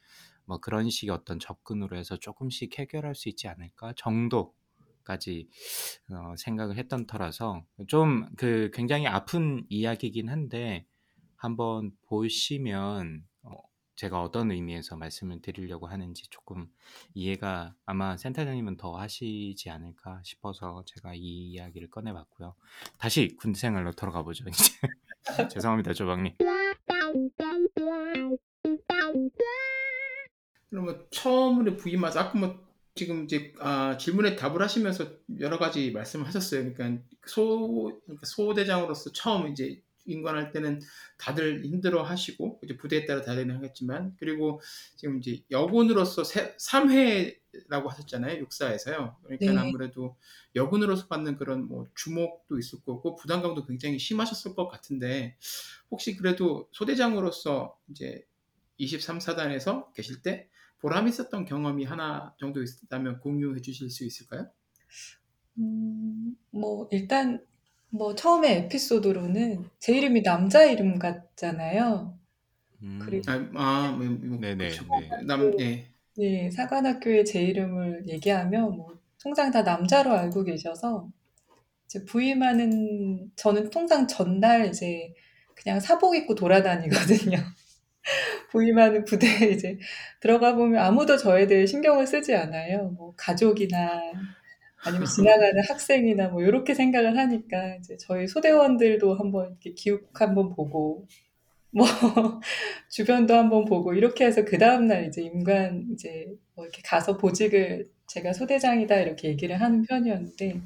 [0.46, 5.48] 뭐 그런 식의 어떤 접근으로 해서 조금씩 해결할 수 있지 않을까 정도까지
[6.10, 10.86] 어, 생각을 했던 터라서 좀 그 굉장히 아픈 이야기긴 한데
[11.36, 13.35] 한번 보시면 어,
[13.96, 16.68] 제가 어떤 의미에서 말씀을 드리려고 하는지 조금
[17.14, 22.56] 이해가 아마 센터장님은 더 하시지 않을까 싶어서 제가 이 이야기를 꺼내봤고요.
[22.98, 24.46] 다시 군대 생활로 돌아가 보죠.
[24.50, 24.74] 이제
[25.50, 26.34] 죄송합니다, 조방님.
[30.70, 32.66] 그러면 처음으로 부임하서 아까 뭐
[32.96, 35.06] 지금 이제 아, 질문에 답을 하시면서
[35.40, 36.74] 여러 가지 말씀하셨어요.
[36.74, 40.80] 그러니까 소 그러니까 소대장으로서 처음 이제 인관할 때는
[41.18, 44.62] 다들 힘들어 하시고 이제 부대에 따라 다르긴 하겠지만 그리고
[44.96, 49.58] 지금 이제 여군으로서 3회라고 하셨잖아요 육사에서요 그러니까 네.
[49.58, 50.16] 아무래도
[50.56, 55.38] 여군으로서 받는 그런 뭐 주목도 있을 거고 부담감도 굉장히 심하셨을 것 같은데
[55.90, 58.26] 혹시 그래도 소대장으로서 이제
[58.80, 60.50] 23사단에서 계실 때
[60.80, 64.48] 보람 있었던 경험이 하나 정도 있다면 공유해 주실 수 있을까요?
[65.58, 67.44] 음, 뭐 일단
[67.98, 72.18] 뭐 처음에 에피소드로는 제 이름이 남자 이름 같잖아요.
[72.84, 74.86] 음, 그리고 아, 아 뭐, 뭐, 네네, 그렇죠.
[75.00, 75.10] 네.
[75.26, 75.88] 남, 예.
[76.18, 81.10] 네, 사관학교에 제 이름을 얘기하면 뭐 통상 다 남자로 알고 계셔서
[81.86, 85.14] 이제 부임하는 저는 통상 전날 이제
[85.56, 87.38] 그냥 사복 입고 돌아다니거든요.
[88.52, 89.80] 부임하는 부대에 이제
[90.20, 92.90] 들어가 보면 아무도 저에 대해 신경을 쓰지 않아요.
[92.98, 94.02] 뭐 가족이나
[94.86, 101.08] 아니면 지나가는 학생이나 뭐 이렇게 생각을 하니까 이제 저희 소대원들도 한번 이렇게 기욱 한번 보고
[101.72, 101.86] 뭐
[102.90, 107.90] 주변도 한번 보고 이렇게 해서 그 다음 날 이제 임관 이제 뭐 이렇게 가서 보직을
[108.08, 110.62] 제가 소대장이다 이렇게 얘기를 하는 편이었는데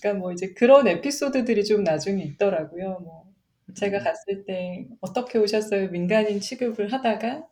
[0.00, 3.00] 그러니까 뭐 이제 그런 에피소드들이 좀 나중에 있더라고요.
[3.00, 3.24] 뭐
[3.74, 5.90] 제가 갔을 때 어떻게 오셨어요?
[5.90, 7.46] 민간인 취급을 하다가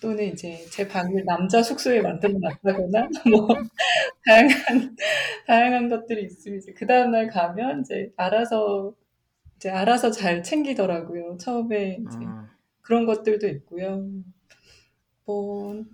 [0.00, 3.48] 또는 이제 제 방을 남자 숙소에 만들어 놨다거나 뭐
[4.24, 4.96] 다양한
[5.46, 8.94] 다양한 것들이 있으면 이제 그 다음 날 가면 이제 알아서
[9.56, 11.36] 이제 알아서 잘 챙기더라고요.
[11.38, 12.48] 처음에 이제 아,
[12.82, 14.08] 그런 것들도 있고요.
[15.24, 15.84] 뭐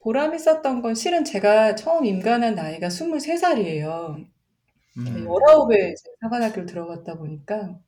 [0.00, 4.26] 보람 있었던 건 실은 제가 처음 임관한 나이가 23살이에요.
[4.98, 5.04] 음.
[5.04, 7.78] 19에 이제 사관학교를 들어갔다 보니까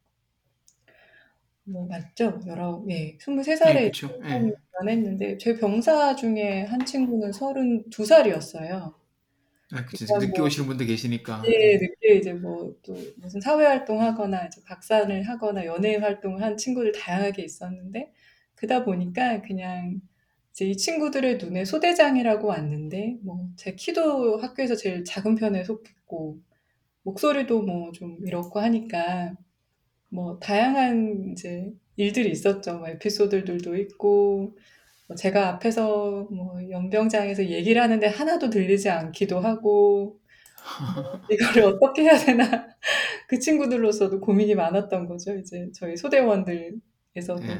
[1.66, 2.40] 뭐 맞죠?
[2.44, 4.08] 19, 예, 23살에 예, 그쵸.
[4.24, 4.36] 예.
[4.38, 8.94] 임관했는데 제 병사 중에 한 친구는 32살이었어요.
[9.72, 10.06] 아, 그치.
[10.06, 11.42] 그러니까 늦게 뭐 오시는 분들 계시니까.
[11.42, 16.92] 네, 늦게 이제 뭐 또 무슨 사회 활동하거나 이제 박사를 하거나 연예인 활동을 한 친구들
[16.92, 18.12] 다양하게 있었는데
[18.54, 20.00] 그다 보니까 그냥
[20.52, 26.38] 이제 이 친구들의 눈에 소대장이라고 왔는데 뭐 제 키도 학교에서 제일 작은 편에 속했고
[27.04, 29.34] 목소리도 뭐 좀 이렇고 하니까
[30.08, 32.78] 뭐 다양한 이제 일들이 있었죠.
[32.78, 34.56] 뭐 에피소드들도 있고
[35.08, 40.20] 뭐 제가 앞에서 뭐 연병장에서 얘기를 하는데 하나도 들리지 않기도 하고
[40.94, 42.44] 뭐 이거를 어떻게 해야 되나
[43.28, 45.36] 그 친구들로서도 고민이 많았던 거죠.
[45.36, 47.42] 이제 저희 소대원들에서도.
[47.42, 47.58] 예.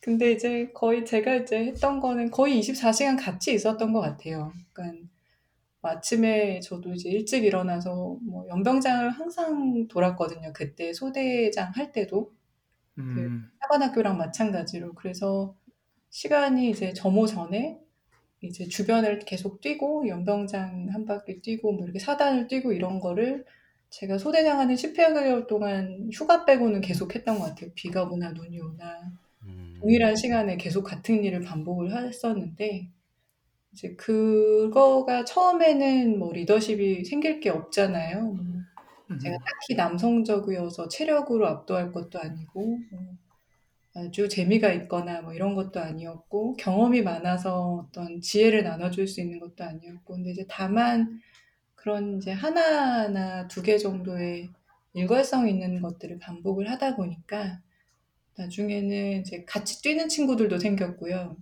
[0.00, 4.52] 근데 이제 거의 제가 이제 했던 거는 거의 24시간 같이 있었던 것 같아요.
[4.72, 5.08] 그러니까 뭐
[5.82, 10.52] 아침에 저도 이제 일찍 일어나서 뭐 연병장을 항상 돌았거든요.
[10.52, 12.32] 그때 소대장 할 때도
[12.94, 13.50] 그 음.
[13.60, 15.54] 사관학교랑 마찬가지로 그래서
[16.10, 17.78] 시간이 이제 점호 전에
[18.40, 23.44] 이제 주변을 계속 뛰고 연병장 한 바퀴 뛰고 뭐 이렇게 사단을 뛰고 이런 거를
[23.90, 27.70] 제가 소대장 하는 10개월 동안 휴가 빼고는 계속 했던 것 같아요.
[27.74, 29.12] 비가 오나 눈이 오나
[29.44, 29.78] 음.
[29.80, 32.90] 동일한 시간에 계속 같은 일을 반복을 했었는데
[33.78, 38.22] 이제 그거가 처음에는 뭐 리더십이 생길 게 없잖아요.
[38.22, 38.44] 뭐
[39.10, 39.18] 음.
[39.18, 43.00] 제가 딱히 남성적이어서 체력으로 압도할 것도 아니고 뭐
[43.94, 49.64] 아주 재미가 있거나 뭐 이런 것도 아니었고 경험이 많아서 어떤 지혜를 나눠줄 수 있는 것도
[49.64, 51.20] 아니었고 근데 이제 다만
[51.76, 54.50] 그런 이제 하나나 두 개 정도의
[54.94, 57.60] 일관성 있는 것들을 반복을 하다 보니까
[58.36, 61.36] 나중에는 이제 같이 뛰는 친구들도 생겼고요.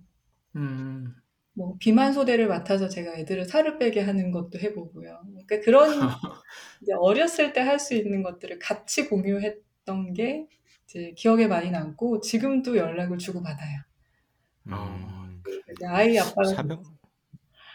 [0.55, 1.15] 음.
[1.57, 5.21] 뭐 비만 소대를 맡아서 제가 애들을 살을 빼게 하는 것도 해보고요.
[5.25, 5.89] 그러니까 그런
[6.83, 10.47] 이제 어렸을 때 할 수 있는 것들을 같이 공유했던 게
[10.85, 13.79] 이제 기억에 많이 남고 지금도 연락을 주고 받아요.
[14.67, 15.41] 음.
[15.71, 16.83] 이제 아이 아빠가 사병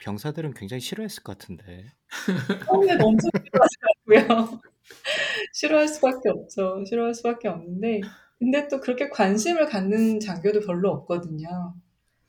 [0.04, 1.86] 병사들은 굉장히 싫어했을 것 같은데.
[2.66, 3.30] 처음에 엄청
[4.06, 4.60] 싫어하더라고요.
[5.52, 6.84] 싫어할 수밖에 없죠.
[6.86, 8.00] 싫어할 수밖에 없는데
[8.38, 11.74] 근데 또 그렇게 관심을 갖는 장교도 별로 없거든요.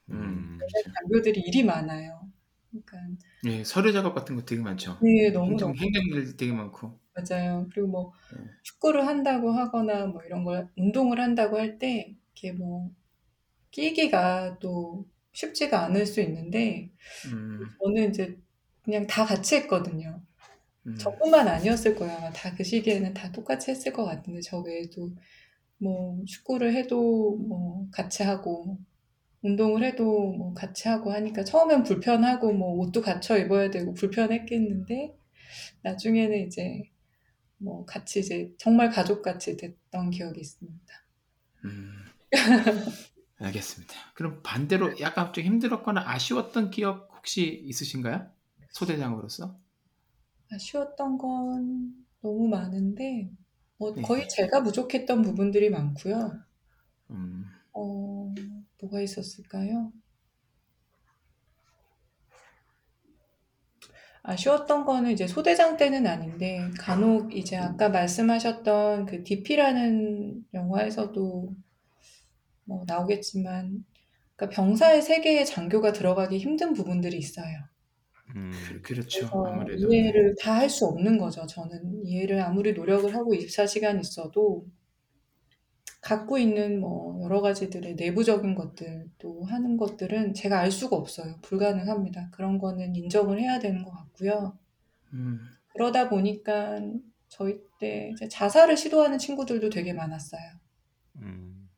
[0.10, 0.68] 음.
[0.96, 2.30] 장교들이 일이 많아요.
[2.72, 2.98] 그러니까
[3.46, 4.98] 예, 서류 작업 같은 거 되게 많죠.
[5.00, 7.00] 네, 너무 행정, 행정일 되게 많고.
[7.16, 7.68] 맞아요.
[7.72, 8.40] 그리고 뭐 네.
[8.64, 12.92] 축구를 한다고 하거나 뭐 이런 걸 운동을 한다고 할 때 이렇게 뭐
[13.72, 16.92] 끼기가 또 쉽지가 않을 수 있는데
[17.26, 17.78] 음.
[17.84, 18.40] 저는 이제
[18.84, 20.24] 그냥 다 같이 했거든요.
[20.88, 20.96] 음.
[20.98, 22.16] 저뿐만 아니었을 거예요.
[22.18, 25.16] 아마 다 그 시기에는 다 똑같이 했을 것 같은데 저 외에도
[25.80, 28.80] 뭐 축구를 해도 뭐 같이 하고
[29.44, 35.16] 운동을 해도 뭐 같이 하고 하니까 처음엔 불편하고 뭐 옷도 갖춰 입어야 되고 불편했겠는데
[35.84, 36.84] 나중에는 이제
[37.58, 40.94] 뭐 같이 이제 정말 가족같이 됐던 기억이 있습니다.
[41.66, 41.92] 음.
[43.40, 43.94] 알겠습니다.
[44.14, 48.30] 그럼 반대로 약간 좀 힘들었거나 아쉬웠던 기억 혹시 있으신가요?
[48.72, 49.60] 소대장으로서?
[50.52, 53.30] 아쉬웠던 건 너무 많은데
[53.78, 54.02] 뭐 네.
[54.02, 56.40] 거의 제가 부족했던 부분들이 많고요.
[57.12, 57.46] 음.
[57.74, 58.34] 어,
[58.84, 59.92] 뭐가 있었을까요?
[64.24, 71.56] 아쉬웠던 거는 이제 소대장 때는 아닌데 간혹 이제 아까 말씀하셨던 그 DP라는 영화에서도
[72.66, 73.86] 뭐 나오겠지만
[74.36, 77.56] 그러니까 병사의 세계에 장교가 들어가기 힘든 부분들이 있어요.
[78.36, 78.52] 음.
[78.82, 79.28] 그, 그렇죠.
[79.46, 79.94] 아무래도.
[79.94, 81.46] 이해를 다 할 수 없는 거죠.
[81.48, 84.66] 저는 이해를 아무리 노력을 하고 24시간 있어도
[86.04, 91.38] 갖고 있는 뭐 여러 가지들의 내부적인 것들 또 하는 것들은 제가 알 수가 없어요.
[91.42, 92.30] 불가능합니다.
[92.32, 94.58] 그런 거는 인정을 해야 되는 것 같고요.
[95.14, 95.40] 음.
[95.70, 96.82] 그러다 보니까
[97.30, 100.42] 저희 때 이제 자살을 시도하는 친구들도 되게 많았어요.
[101.22, 101.70] 음.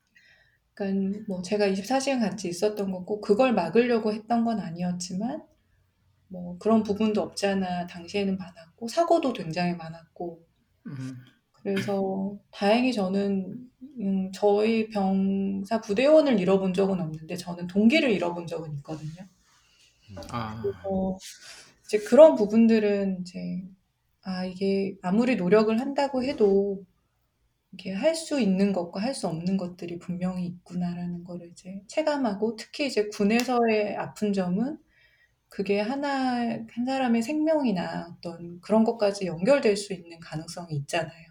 [0.74, 5.44] 그러니까 뭐 제가 24시간 같이 있었던 거고 그걸 막으려고 했던 건 아니었지만
[6.30, 10.44] 뭐 그런 부분도 없지 않아 당시에는 많았고 사고도 굉장히 많았고
[10.88, 11.16] 음.
[11.62, 13.70] 그래서 다행히 저는
[14.00, 19.28] 음, 저희 병사 부대원을 잃어본 적은 없는데 저는 동기를 잃어본 적은 있거든요.
[20.32, 20.56] 아.
[20.62, 21.18] 그래서
[21.86, 23.64] 이제 그런 부분들은 이제
[24.24, 26.86] 아 이게 아무리 노력을 한다고 해도
[27.74, 32.88] 이게 할 수 있는 것과 할 수 없는 것들이 분명히 있구나라는 거를 이제 체감하고 특히
[32.88, 34.80] 이제 군에서의 아픈 점은
[35.50, 36.38] 그게 하나
[36.70, 41.28] 한 사람의 생명이나 어떤 그런 것까지 연결될 수 있는 가능성이 있잖아요.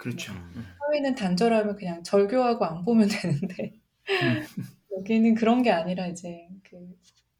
[0.00, 0.32] 그렇죠.
[0.32, 0.64] 음.
[0.78, 3.74] 사회는 단절하면 그냥 절교하고 안 보면 되는데
[4.08, 4.42] 음.
[4.96, 6.98] 여기는 그런 게 아니라 이제 그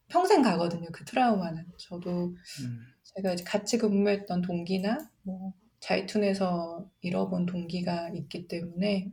[0.09, 0.87] 평생 가거든요.
[0.93, 2.87] 그 트라우마는 저도 음.
[3.03, 9.11] 제가 이제 같이 근무했던 동기나 뭐 자이툰에서 잃어본 동기가 있기 때문에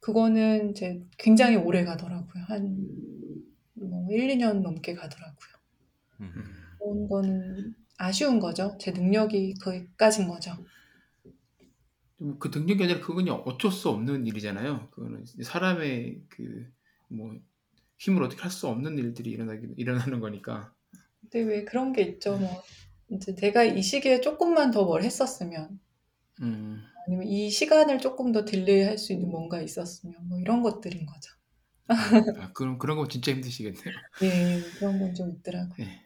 [0.00, 2.42] 그거는 이제 굉장히 오래 가더라고요.
[2.48, 5.48] 한뭐 1, 2년 넘게 가더라고요.
[6.20, 6.32] 음.
[6.78, 8.78] 그런 거는 아쉬운 거죠.
[8.80, 10.52] 제 능력이 거기까진 거죠.
[12.18, 14.90] 좀 그 능력이 아니라 그건 어쩔 수 없는 일이잖아요.
[14.90, 16.72] 그거는 사람의 그
[17.08, 17.32] 뭐
[17.98, 20.74] 힘으로 어떻게 할 수 없는 일들이 일어나기 일어나는 거니까.
[21.20, 22.38] 근데 왜 그런 게 있죠.
[22.38, 22.62] 뭐
[23.10, 25.80] 이제 내가 이 시기에 조금만 더 뭘 했었으면
[26.40, 26.92] 음.
[27.06, 31.30] 아니면 이 시간을 조금 더 delay 할 수 있는 뭔가 있었으면 뭐 이런 것들인 거죠.
[32.34, 33.94] 아, 그럼 그런 거 진짜 힘드시겠네요.
[34.22, 35.74] 예, 그런 건 좀 있더라고요.
[35.76, 36.05] 네.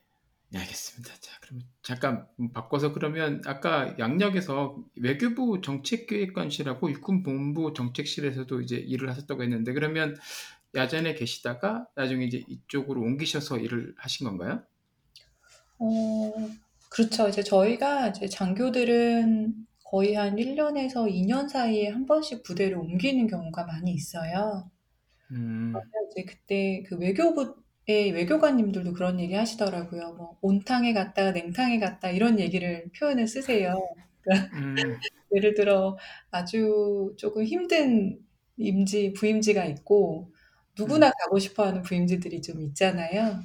[0.53, 1.15] 네, 알겠습니다.
[1.21, 9.73] 자, 그러면 잠깐 바꿔서 그러면 아까 양력에서 외교부 정책기획관실하고 육군본부 정책실에서도 이제 일을 하셨다고 했는데
[9.73, 10.17] 그러면
[10.75, 14.63] 야전에 계시다가 나중에 이제 이쪽으로 옮기셔서 일을 하신 건가요?
[15.79, 16.33] 어,
[16.91, 17.29] 그렇죠.
[17.29, 23.93] 이제 저희가 이제 장교들은 거의 한 1년에서 2년 사이에 한 번씩 부대를 옮기는 경우가 많이
[23.93, 24.71] 있어요.
[25.31, 25.75] 음,
[26.11, 27.55] 이제 그때 그 외교부
[27.91, 30.15] 의 외교관님들도 그런 얘기 하시더라고요.
[30.15, 33.75] 뭐 온탕에 갔다가 냉탕에 갔다 이런 얘기를 표현을 쓰세요.
[34.55, 34.75] 음,
[35.35, 35.97] 예를 들어
[36.31, 38.19] 아주 조금 힘든
[38.57, 40.33] 임지, 부임지가 있고
[40.79, 41.13] 누구나 음.
[41.25, 43.41] 가고 싶어하는 부임지들이 좀 있잖아요.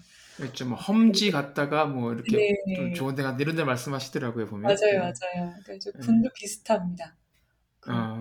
[0.54, 2.32] 좀 험지 갔다가 뭐 이렇게
[2.76, 2.94] 좀 네.
[2.94, 4.64] 좋은 데 갔다 이런 데 말씀하시더라고요 보면.
[4.64, 4.98] 맞아요, 네.
[4.98, 5.54] 맞아요.
[5.64, 6.06] 그러니까 좀 네.
[6.06, 7.16] 군도 비슷합니다.
[7.88, 8.20] 아,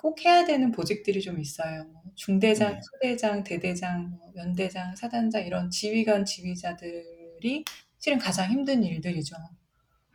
[0.00, 1.84] 꼭 해야 되는 보직들이 좀 있어요.
[1.84, 2.80] 뭐 중대장, 네.
[2.82, 7.64] 소대장, 대대장, 뭐 연대장, 사단장 이런 지휘관 지휘자들이
[7.98, 9.36] 실은 가장 힘든 일들이죠.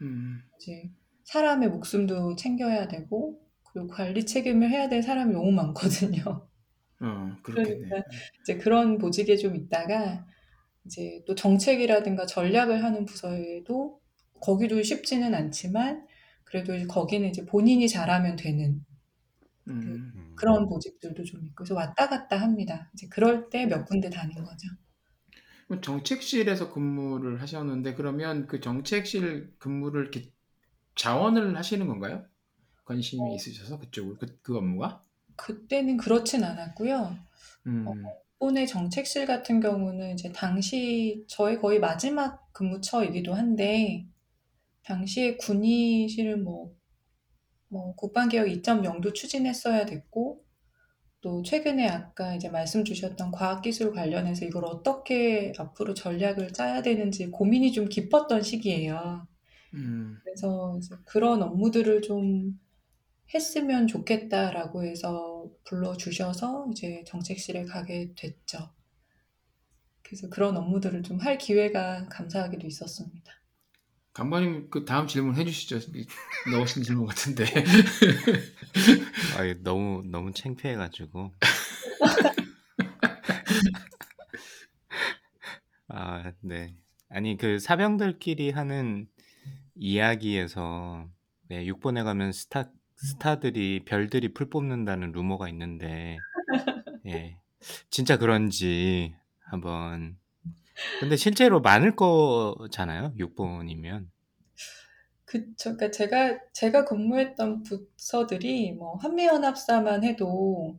[0.01, 0.89] 음, 이제
[1.25, 3.39] 사람의 목숨도 챙겨야 되고
[3.71, 6.47] 그리고 관리 책임을 해야 될 사람이 너무 많거든요.
[7.01, 7.87] 어, 그렇겠네.
[7.87, 8.09] 그러니까
[8.41, 10.25] 이제 그런 보직에 좀 있다가
[10.85, 13.99] 이제 또 정책이라든가 전략을 하는 부서에도
[14.39, 16.05] 거기도 쉽지는 않지만
[16.51, 18.85] 그래도 거기는 이제 본인이 잘하면 되는
[19.67, 20.13] 음.
[20.15, 20.31] 음.
[20.35, 22.89] 그 런 보직들도 좀 있고 그래서 왔다 갔다 합니다.
[22.93, 24.67] 이제 그럴 때 몇 군데 다닌 거죠.
[25.81, 30.31] 정책실에서 근무를 하셨는데 그러면 그 정책실 근무를 이렇게
[30.95, 32.25] 자원을 하시는 건가요?
[32.85, 35.05] 관심이 있으셔서 그쪽을 그, 그 업무가?
[35.35, 37.17] 그때는 그렇진 않았고요.
[37.67, 37.85] 음,
[38.39, 44.07] 일본의 정책실 같은 경우는 이제 당시 저의 거의 마지막 근무처이기도 한데
[44.83, 46.75] 당시에 군이 실은 뭐,
[47.69, 50.45] 뭐 국방개혁 2.0도 추진했어야 됐고
[51.21, 57.73] 또 최근에 아까 이제 말씀 주셨던 과학기술 관련해서 이걸 어떻게 앞으로 전략을 짜야 되는지 고민이
[57.73, 59.27] 좀 깊었던 시기예요.
[59.75, 62.59] 음, 그래서 이제 그런 업무들을 좀
[63.33, 68.71] 했으면 좋겠다라고 해서 불러주셔서 이제 정책실에 가게 됐죠.
[70.03, 73.40] 그래서 그런 업무들을 좀 할 기회가 감사하게도 있었습니다.
[74.13, 75.79] 간반님 그 다음 질문 해주시죠.
[76.51, 77.45] 넣으신 질문 같은데.
[79.37, 81.31] 아, 너무 너무 창피해가지고.
[85.87, 86.75] 아, 네.
[87.09, 89.07] 아니 그 사병들끼리 하는
[89.75, 91.07] 이야기에서
[91.47, 96.17] 네, 6번에 가면 스타 스타들이 별들이 풀 뽑는다는 루머가 있는데
[97.07, 97.37] 예.
[97.89, 100.17] 진짜 그런지 한번
[100.99, 103.13] 근데 실제로 많을 거잖아요.
[103.17, 104.09] 6번이면.
[105.25, 105.75] 그쵸.
[105.75, 110.77] 그러니까 제가 제가 근무했던 부서들이 뭐 한미연합사만 해도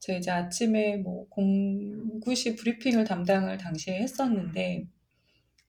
[0.00, 4.86] 제가 이제 아침에 뭐 공구시 브리핑을 담당을 당시에 했었는데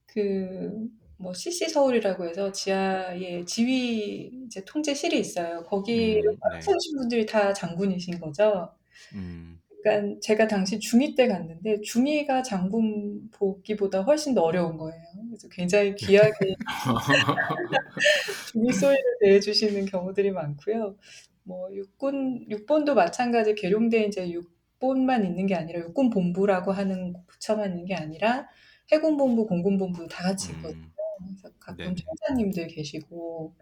[0.06, 5.62] 그 뭐 CC 서울이라고 해서 지하에 지휘 이제 통제실이 있어요.
[5.64, 6.60] 거기를 음, 꽉 네.
[6.60, 8.74] 채우신 분들이 다 장군이신 거죠.
[9.14, 9.59] 음.
[9.82, 15.02] 그러니까 제가 당시 중2 때 갔는데 중2가 장군 보기보다 훨씬 더 어려운 거예요.
[15.28, 16.54] 그래서 굉장히 귀하게
[18.54, 20.96] 중2 소위를 대해주시는 경우들이 많고요.
[21.44, 27.86] 뭐 육군 육본도 마찬가지 계룡대 이제 육본만 있는 게 아니라 육군 본부라고 하는 부처만 있는
[27.86, 28.48] 게 아니라
[28.92, 30.84] 해군 본부, 공군 본부 다 같이 있거든요.
[30.84, 30.90] 음.
[31.26, 31.94] 그래서 가끔 네네.
[31.94, 33.54] 총장님들 계시고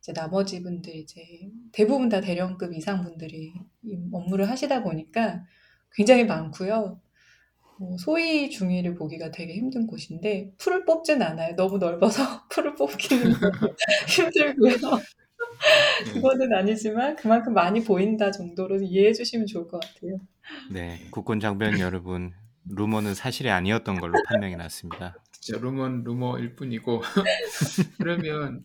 [0.00, 1.22] 이제 나머지 분들 이제
[1.72, 5.44] 대부분 다 대령급 이상 분들이 이 업무를 하시다 보니까
[5.94, 7.00] 굉장히 많고요.
[7.78, 11.54] 뭐 소위 중위를 보기가 되게 힘든 곳인데 풀을 뽑진 않아요.
[11.56, 13.32] 너무 넓어서 풀을 뽑기는
[14.08, 14.76] 힘들고요.
[16.12, 20.18] 그거는 아니지만 그만큼 많이 보인다 정도로 이해해 주시면 좋을 것 같아요.
[20.70, 22.32] 네, 국군 장병 여러분,
[22.68, 25.16] 루머는 사실이 아니었던 걸로 판명이 났습니다.
[25.32, 27.02] 진짜 루머는 루머일 뿐이고
[27.98, 28.64] 그러면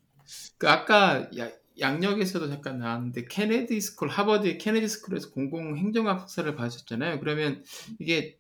[0.58, 7.20] 그 아까 야, 약력에서도 잠깐 나왔는데 Kennedy School 하버드 Kennedy School에서 공공 행정학 석사를 받으셨잖아요.
[7.20, 7.64] 그러면
[8.00, 8.38] 이게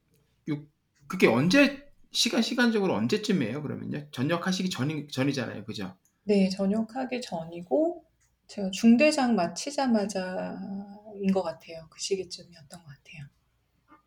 [0.47, 0.69] 육-
[1.07, 3.61] 그게 언제 시간 시간적으로 언제쯤이에요?
[3.61, 5.95] 그러면요 전역하시기 전이 전이잖아요, 그죠?
[6.23, 8.03] 네, 전역하기 전이고
[8.47, 11.87] 제가 중대장 마치자마자인 것 같아요.
[11.89, 13.27] 그 시기쯤이었던 것 같아요.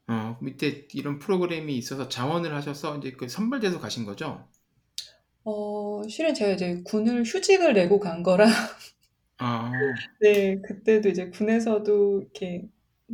[0.06, 4.48] 어 밑에 이런 프로그램이 있어서 자원을 하셔서 이제 그 선발돼서 가신 거죠?
[5.44, 8.46] 어, 실은 제가 이제 군을 휴직을 내고 간 거라
[9.38, 9.70] 아,
[10.20, 12.68] 네, 그때도 이제 군에서도 이렇게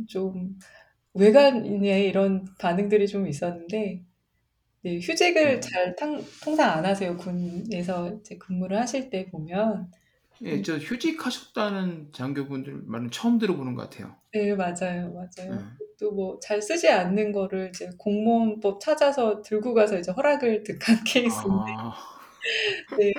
[0.07, 0.57] 좀
[1.13, 4.03] 외관이네 이런 반응들이 좀 있었는데
[4.83, 5.61] 네, 휴직을 음.
[5.61, 7.17] 잘 탕- 통상 안 하세요.
[7.17, 9.91] 군에서 이제 근무를 하실 때 보면.
[10.43, 14.15] 예, 저 휴직하셨다는 장교분들 말은 처음 들어보는 것 같아요.
[14.33, 15.11] 네, 맞아요.
[15.13, 15.59] 맞아요.
[15.59, 15.77] 음.
[15.99, 22.20] 또뭐 잘 쓰지 않는 거를 이제 공무원법 찾아서 들고 가서 이제 허락을 득한 케이스인데 아,
[22.99, 23.13] 네.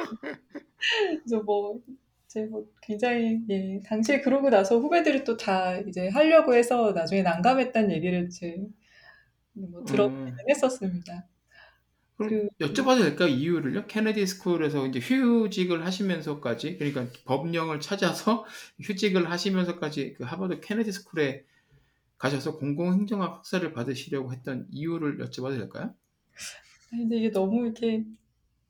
[1.24, 1.80] 그래서 뭐
[2.26, 7.90] 이제 뭐 굉장히 예, 당시에 그러고 나서 후배들이 또 다 이제 하려고 해서 나중에 난감했다는
[7.92, 8.56] 얘기를 이제
[9.52, 10.36] 뭐 들었기는 음.
[10.50, 11.28] 했었습니다.
[12.16, 13.28] 그럼 그 여쭤봐도 될까요?
[13.28, 13.86] 이유를요?
[13.86, 18.44] 케네디 스쿨에서 이제 휴직을 하시면서까지 그러니까 법령을 찾아서
[18.82, 21.44] 휴직을 하시면서까지 그 하버드 케네디 스쿨에
[22.18, 25.94] 가셔서 공공행정학 학사를 받으시려고 했던 이유를 여쭤봐도 될까요?
[26.90, 28.04] 근데 이게 너무 이렇게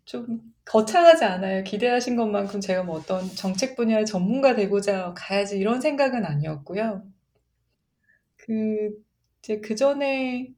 [0.04, 1.64] 좀 거창하지 않아요.
[1.64, 7.04] 기대하신 것만큼 제가 뭐 어떤 정책 분야의 전문가 되고자 가야지 이런 생각은 아니었고요.
[8.36, 8.90] 그
[9.40, 10.54] 이제 그 전에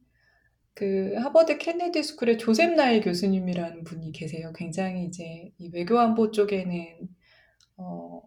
[0.73, 4.51] 그 하버드 케네디 스쿨의 조셉 나이 교수님이라는 분이 계세요.
[4.55, 7.09] 굉장히 이제 이 외교안보 쪽에는
[7.77, 8.21] 어,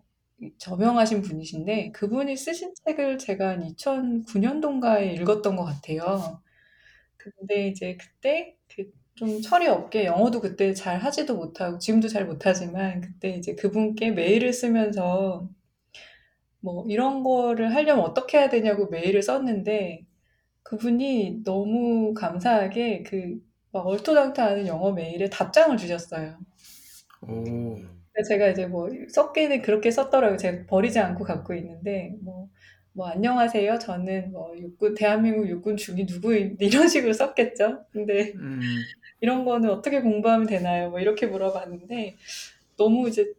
[0.59, 6.43] 저명하신 분이신데 그분이 쓰신 책을 제가 한 2009년도인가에 읽었던 것 같아요.
[7.16, 13.01] 근데 이제 그때 그 좀 철이 없게 영어도 그때 잘 하지도 못하고 지금도 잘 못하지만
[13.01, 15.49] 그때 이제 그분께 메일을 쓰면서
[16.61, 20.07] 뭐 이런 거를 하려면 어떻게 해야 되냐고 메일을 썼는데
[20.62, 26.39] 그분이 너무 감사하게 그 막 얼토당토하는 영어 메일에 답장을 주셨어요.
[27.23, 27.77] 오.
[28.29, 30.39] 제가 이제 뭐 썼기는 그렇게 썼더라고요.
[30.39, 32.38] 제가 버리지 않고 갖고 있는데 뭐,
[32.99, 33.78] 뭐 안녕하세요.
[33.78, 37.84] 저는 뭐 육군 대한민국 육군 중위 누구인 이런 식으로 썼겠죠.
[37.92, 38.61] 근데 음.
[39.20, 40.90] 이런 거는 어떻게 공부하면 되나요?
[40.90, 42.16] 뭐 이렇게 물어봤는데
[42.76, 43.32] 너무 이제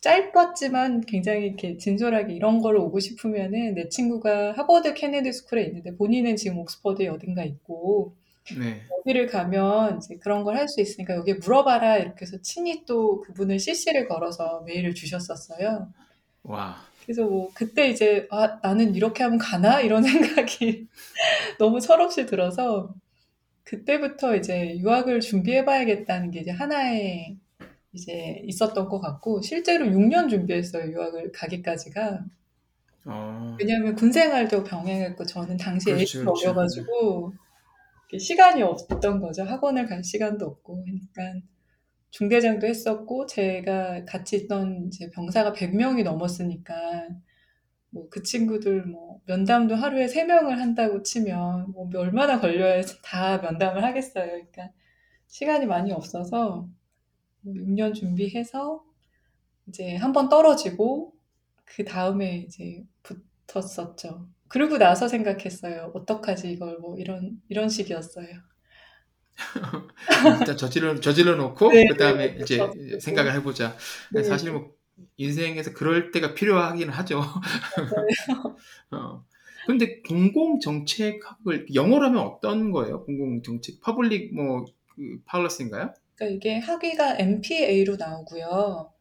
[0.00, 6.34] 짧았지만 굉장히 이렇게 진솔하게 이런 걸 오고 싶으면은 내 친구가 하버드 케네디 스쿨에 있는데 본인은
[6.34, 8.16] 지금 옥스퍼드에 어딘가 있고
[8.58, 8.80] 네.
[8.98, 13.60] 여기를 가면 이제 그런 걸 할 수 있으니까 여기에 물어봐라 이렇게 해서 친히 또 그분을
[13.60, 15.92] CC를 걸어서 메일을 주셨었어요.
[16.42, 16.74] 와.
[17.06, 20.02] 그래서 뭐 그때 이제 아 나는 이렇게 하면 가나 이런
[20.42, 20.88] 생각이
[21.58, 22.92] 너무 철없이 들어서
[23.62, 27.36] 그때부터 이제 유학을 준비해봐야겠다는 게 이제 하나의
[27.92, 32.24] 이제 있었던 것 같고 실제로 6년 준비했어요 유학을 가기까지가
[33.06, 33.56] 어.
[33.58, 36.32] 왜냐하면 군 생활도 병행했고 저는 당시 그렇죠, 애가.
[36.32, 37.32] 어려가지고
[38.18, 41.46] 시간이 없던 거죠 학원을 갈 시간도 없고 그러니까
[42.10, 46.74] 중대장도 했었고 제가 같이 있던 이제 병사가 100명이 넘었으니까
[47.90, 54.26] 뭐 그 친구들 뭐 면담도 하루에 3명을 한다고 치면 뭐 얼마나 걸려야 다 면담을 하겠어요.
[54.26, 54.70] 그러니까
[55.28, 56.68] 시간이 많이 없어서
[57.42, 58.84] 뭐 6년 준비해서
[59.68, 61.14] 이제 한 번 떨어지고
[61.64, 62.84] 그 다음에 이제
[63.48, 64.28] 붙었었죠.
[64.48, 65.92] 그러고 나서 생각했어요.
[65.94, 68.28] 어떡하지 이걸 뭐 이런 이런 식이었어요.
[70.40, 73.00] 일단 저질러 저질러 놓고 네, 그다음에 네, 이제 그렇죠.
[73.00, 73.76] 생각을 해보자.
[74.12, 74.22] 네.
[74.22, 74.74] 사실 뭐
[75.16, 77.20] 인생에서 그럴 때가 필요하긴 하죠.
[78.90, 79.24] 어.
[79.66, 83.04] 근데 공공 정책학을 영어로 하면 어떤 거예요?
[83.04, 85.92] 공공 정책 public 뭐 그 policy인가요?
[86.14, 88.92] 그러니까 이게 학위가 MPA로 나오고요.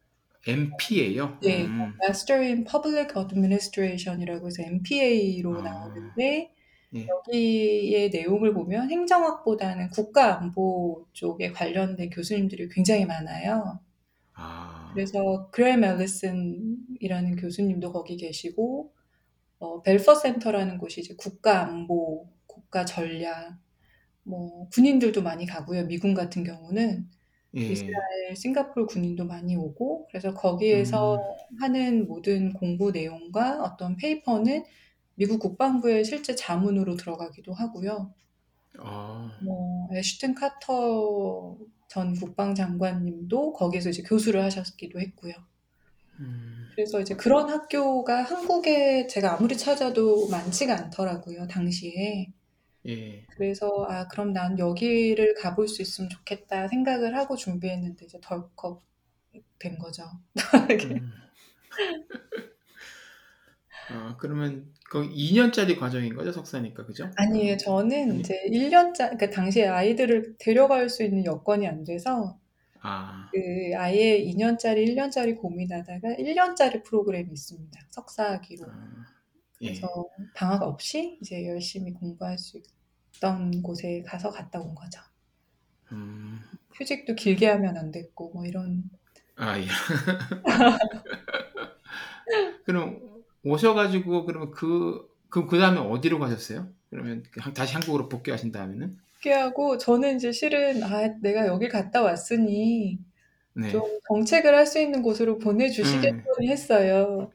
[0.47, 1.39] MPA예요.
[1.41, 1.93] 네, 음.
[2.03, 5.61] Master in Public Administration이라고 해서 MPA로 아.
[5.61, 6.51] 나오는데
[6.95, 7.07] 예.
[7.07, 13.79] 여기의 내용을 보면 행정학보다는 국가안보 쪽에 관련된 교수님들이 굉장히 많아요.
[14.33, 14.91] 아.
[14.93, 18.93] 그래서 그레임 앨리슨이라는 교수님도 거기 계시고
[19.59, 23.57] 어, 벨퍼 센터라는 곳이 이제 국가안보, 국가전략,
[24.23, 25.85] 뭐 군인들도 많이 가고요.
[25.87, 27.09] 미군 같은 경우는
[27.57, 27.61] 예.
[27.61, 31.61] 이스라엘, 싱가포르 군인도 많이 오고 그래서 거기에서 음.
[31.61, 34.63] 하는 모든 공부 내용과 어떤 페이퍼는
[35.16, 38.13] 미국 국방부의 실제 자문으로 들어가기도 하고요.
[38.80, 39.39] 아.
[39.41, 41.57] 뭐 애슈튼 카터
[41.88, 45.34] 전 국방장관님도 거기서 이제 교수를 하셨기도 했고요.
[46.20, 46.70] 음.
[46.74, 52.34] 그래서 이제 그런 학교가 한국에 제가 아무리 찾아도 많지가 않더라고요, 당시에.
[52.88, 53.26] 예.
[53.32, 58.84] 그래서 아, 그럼 난 여기를 가볼 수 있으면 좋겠다 생각을 하고 준비했는데 이제 덜컥
[59.59, 60.03] 된 거죠.
[60.91, 61.11] 음.
[63.89, 67.11] 아, 그러면 그 2년짜리 과정인 거죠, 석사니까, 그죠?
[67.17, 67.57] 아니에요.
[67.57, 68.19] 저는 아니.
[68.21, 72.39] 이제 1년짜, 그러니까 당시에 아이들을 데려갈 수 있는 여건이 안 돼서
[72.79, 73.29] 아.
[73.33, 77.78] 그 아예 2년짜리, 1년짜리 고민하다가 1년짜리 프로그램이 있습니다.
[77.89, 78.67] 석사학위로.
[78.70, 79.05] 아.
[79.63, 79.67] 예.
[79.67, 82.61] 그래서 방학 없이 이제 열심히 공부할 수
[83.17, 85.01] 있던 곳에 가서 갔다 온 거죠.
[85.91, 86.39] 음.
[86.74, 88.83] 휴직도 길게 하면 안 됐고 뭐 이런
[89.36, 89.65] 아, 예.
[92.63, 93.14] 그럼
[93.46, 96.67] 오셔가지고 그러면 그, 그, 그 다음에 어디로 가셨어요?
[96.89, 98.92] 그러면 그 다시 한국으로 복귀하신 다음에는?
[99.28, 103.00] 하고 저는 이제 실은 아 내가 여기 갔다 왔으니
[103.54, 103.70] 네.
[103.72, 107.32] 좀 정책을 할 수 있는 곳으로 보내주시겠거니 했어요.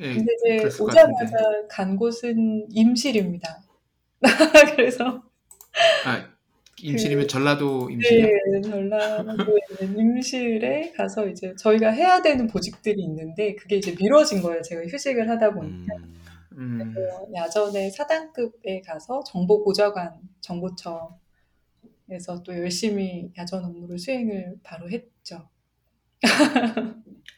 [0.00, 1.36] 예, 근데 이제 오자마자.
[1.68, 3.62] 간 곳은 임실입니다.
[4.76, 5.22] 그래서
[6.04, 6.28] 아,
[6.82, 8.26] 임실이면 전라도 임실이요?
[8.52, 14.62] 네, 전라도에 있는 임실에 가서 이제 저희가 해야 되는 보직들이 있는데 그게 이제 미뤄진 거예요.
[14.62, 15.94] 제가 휴직을 하다 보니까.
[15.96, 16.18] 음.
[16.58, 16.94] 음.
[17.34, 21.16] 야전에 사단급에 가서 정보 보좌관 정보청에서
[22.44, 25.48] 또 열심히 야전 업무를 수행을 바로 했죠.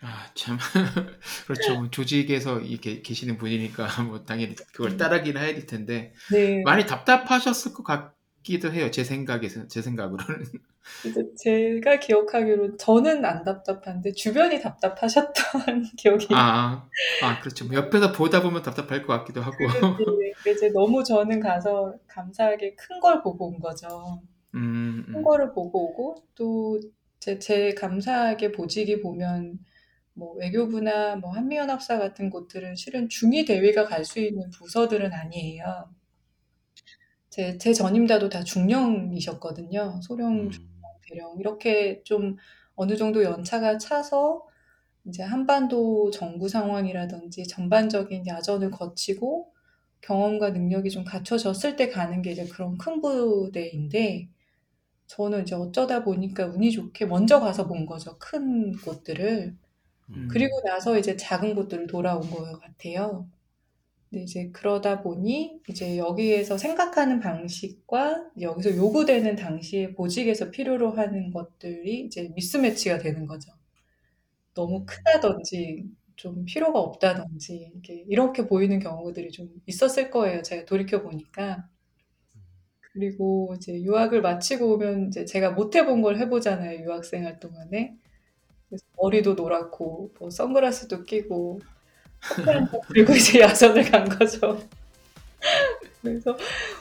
[0.02, 0.56] 아, 참.
[1.46, 1.90] 그렇죠.
[1.90, 6.62] 조직에서 이렇게 계시는 분이니까 뭐 당연히 그걸 따르긴 해야 될 텐데 네.
[6.64, 8.90] 많이 답답하셨을 것 같 기도 해요.
[8.90, 10.44] 제 생각에서 제 생각으로는.
[11.36, 15.32] 제가 기억하기로 저는 안 답답한데 주변이 답답하셨던
[15.96, 16.88] 기억이 아,
[17.22, 17.66] 아, 그렇죠.
[17.66, 19.64] 뭐 옆에서 보다 보면 답답할 것 같기도 하고.
[20.44, 24.22] 이제, 이제 너무 저는 가서 감사하게 큰 걸 보고 온 거죠.
[24.54, 25.24] 음, 큰 음.
[25.24, 26.80] 거를 보고 오고 또
[27.20, 29.58] 제, 제 감사하게 보직이 보면
[30.14, 35.90] 뭐 외교부나 뭐 한미연합사 같은 곳들은 실은 중위 대위가 갈 수 있는 부서들은 아니에요.
[37.30, 40.00] 제, 제 전임자도 다 중령이셨거든요.
[40.02, 40.50] 소령, 음.
[41.08, 42.36] 대령 이렇게 좀
[42.74, 44.46] 어느 정도 연차가 차서
[45.04, 49.52] 이제 한반도 정부 상황이라든지 전반적인 야전을 거치고
[50.00, 54.28] 경험과 능력이 좀 갖춰졌을 때 가는 게 이제 그런 큰 부대인데
[55.06, 58.16] 저는 이제 어쩌다 보니까 운이 좋게 먼저 가서 본 거죠.
[58.18, 59.56] 큰 곳들을.
[60.10, 60.28] 음.
[60.30, 63.26] 그리고 나서 이제 작은 곳들을 돌아온 것 같아요.
[64.10, 72.00] 근데 이제 그러다 보니 이제 여기에서 생각하는 방식과 여기서 요구되는 당시에 보직에서 필요로 하는 것들이
[72.06, 73.52] 이제 미스매치가 되는 거죠.
[74.54, 75.84] 너무 크다든지
[76.16, 80.42] 좀 필요가 없다든지 이렇게, 이렇게 보이는 경우들이 좀 있었을 거예요.
[80.42, 81.68] 제가 돌이켜 보니까.
[82.92, 86.80] 그리고 이제 유학을 마치고 오면 이제 제가 못 해본 걸 해보잖아요.
[86.84, 87.96] 유학생활 동안에.
[88.68, 91.60] 그래서 머리도 노랗고 뭐 선글라스도 끼고
[92.92, 94.60] 들고 이제 야전을 간 거죠.
[96.02, 96.36] 그래서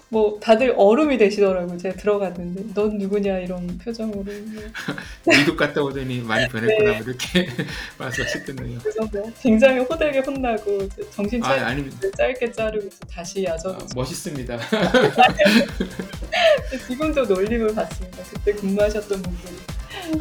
[0.07, 1.78] 뭐 다들 얼음이 되시더라고요.
[1.78, 4.24] 제가 들어갔는데 넌 누구냐 이런 표정으로
[5.28, 7.49] 미국 갔다 오더니 많이 변했구나 뭐 이렇게
[7.99, 8.80] 말씀하셨겠네요.
[8.80, 11.98] 그래서 뭐 굉장히 호되게 혼나고 정신 아, 차리고 아닙니다.
[12.18, 13.76] 짧게 자르고 다시 야전.
[13.76, 14.57] 아, 멋있습니다.
[16.88, 18.18] 지금도 놀림을 받습니다.
[18.34, 19.56] 그때 근무하셨던 분들이.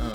[0.01, 0.13] 어.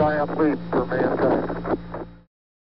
[0.00, 1.89] triumph leap for mankind.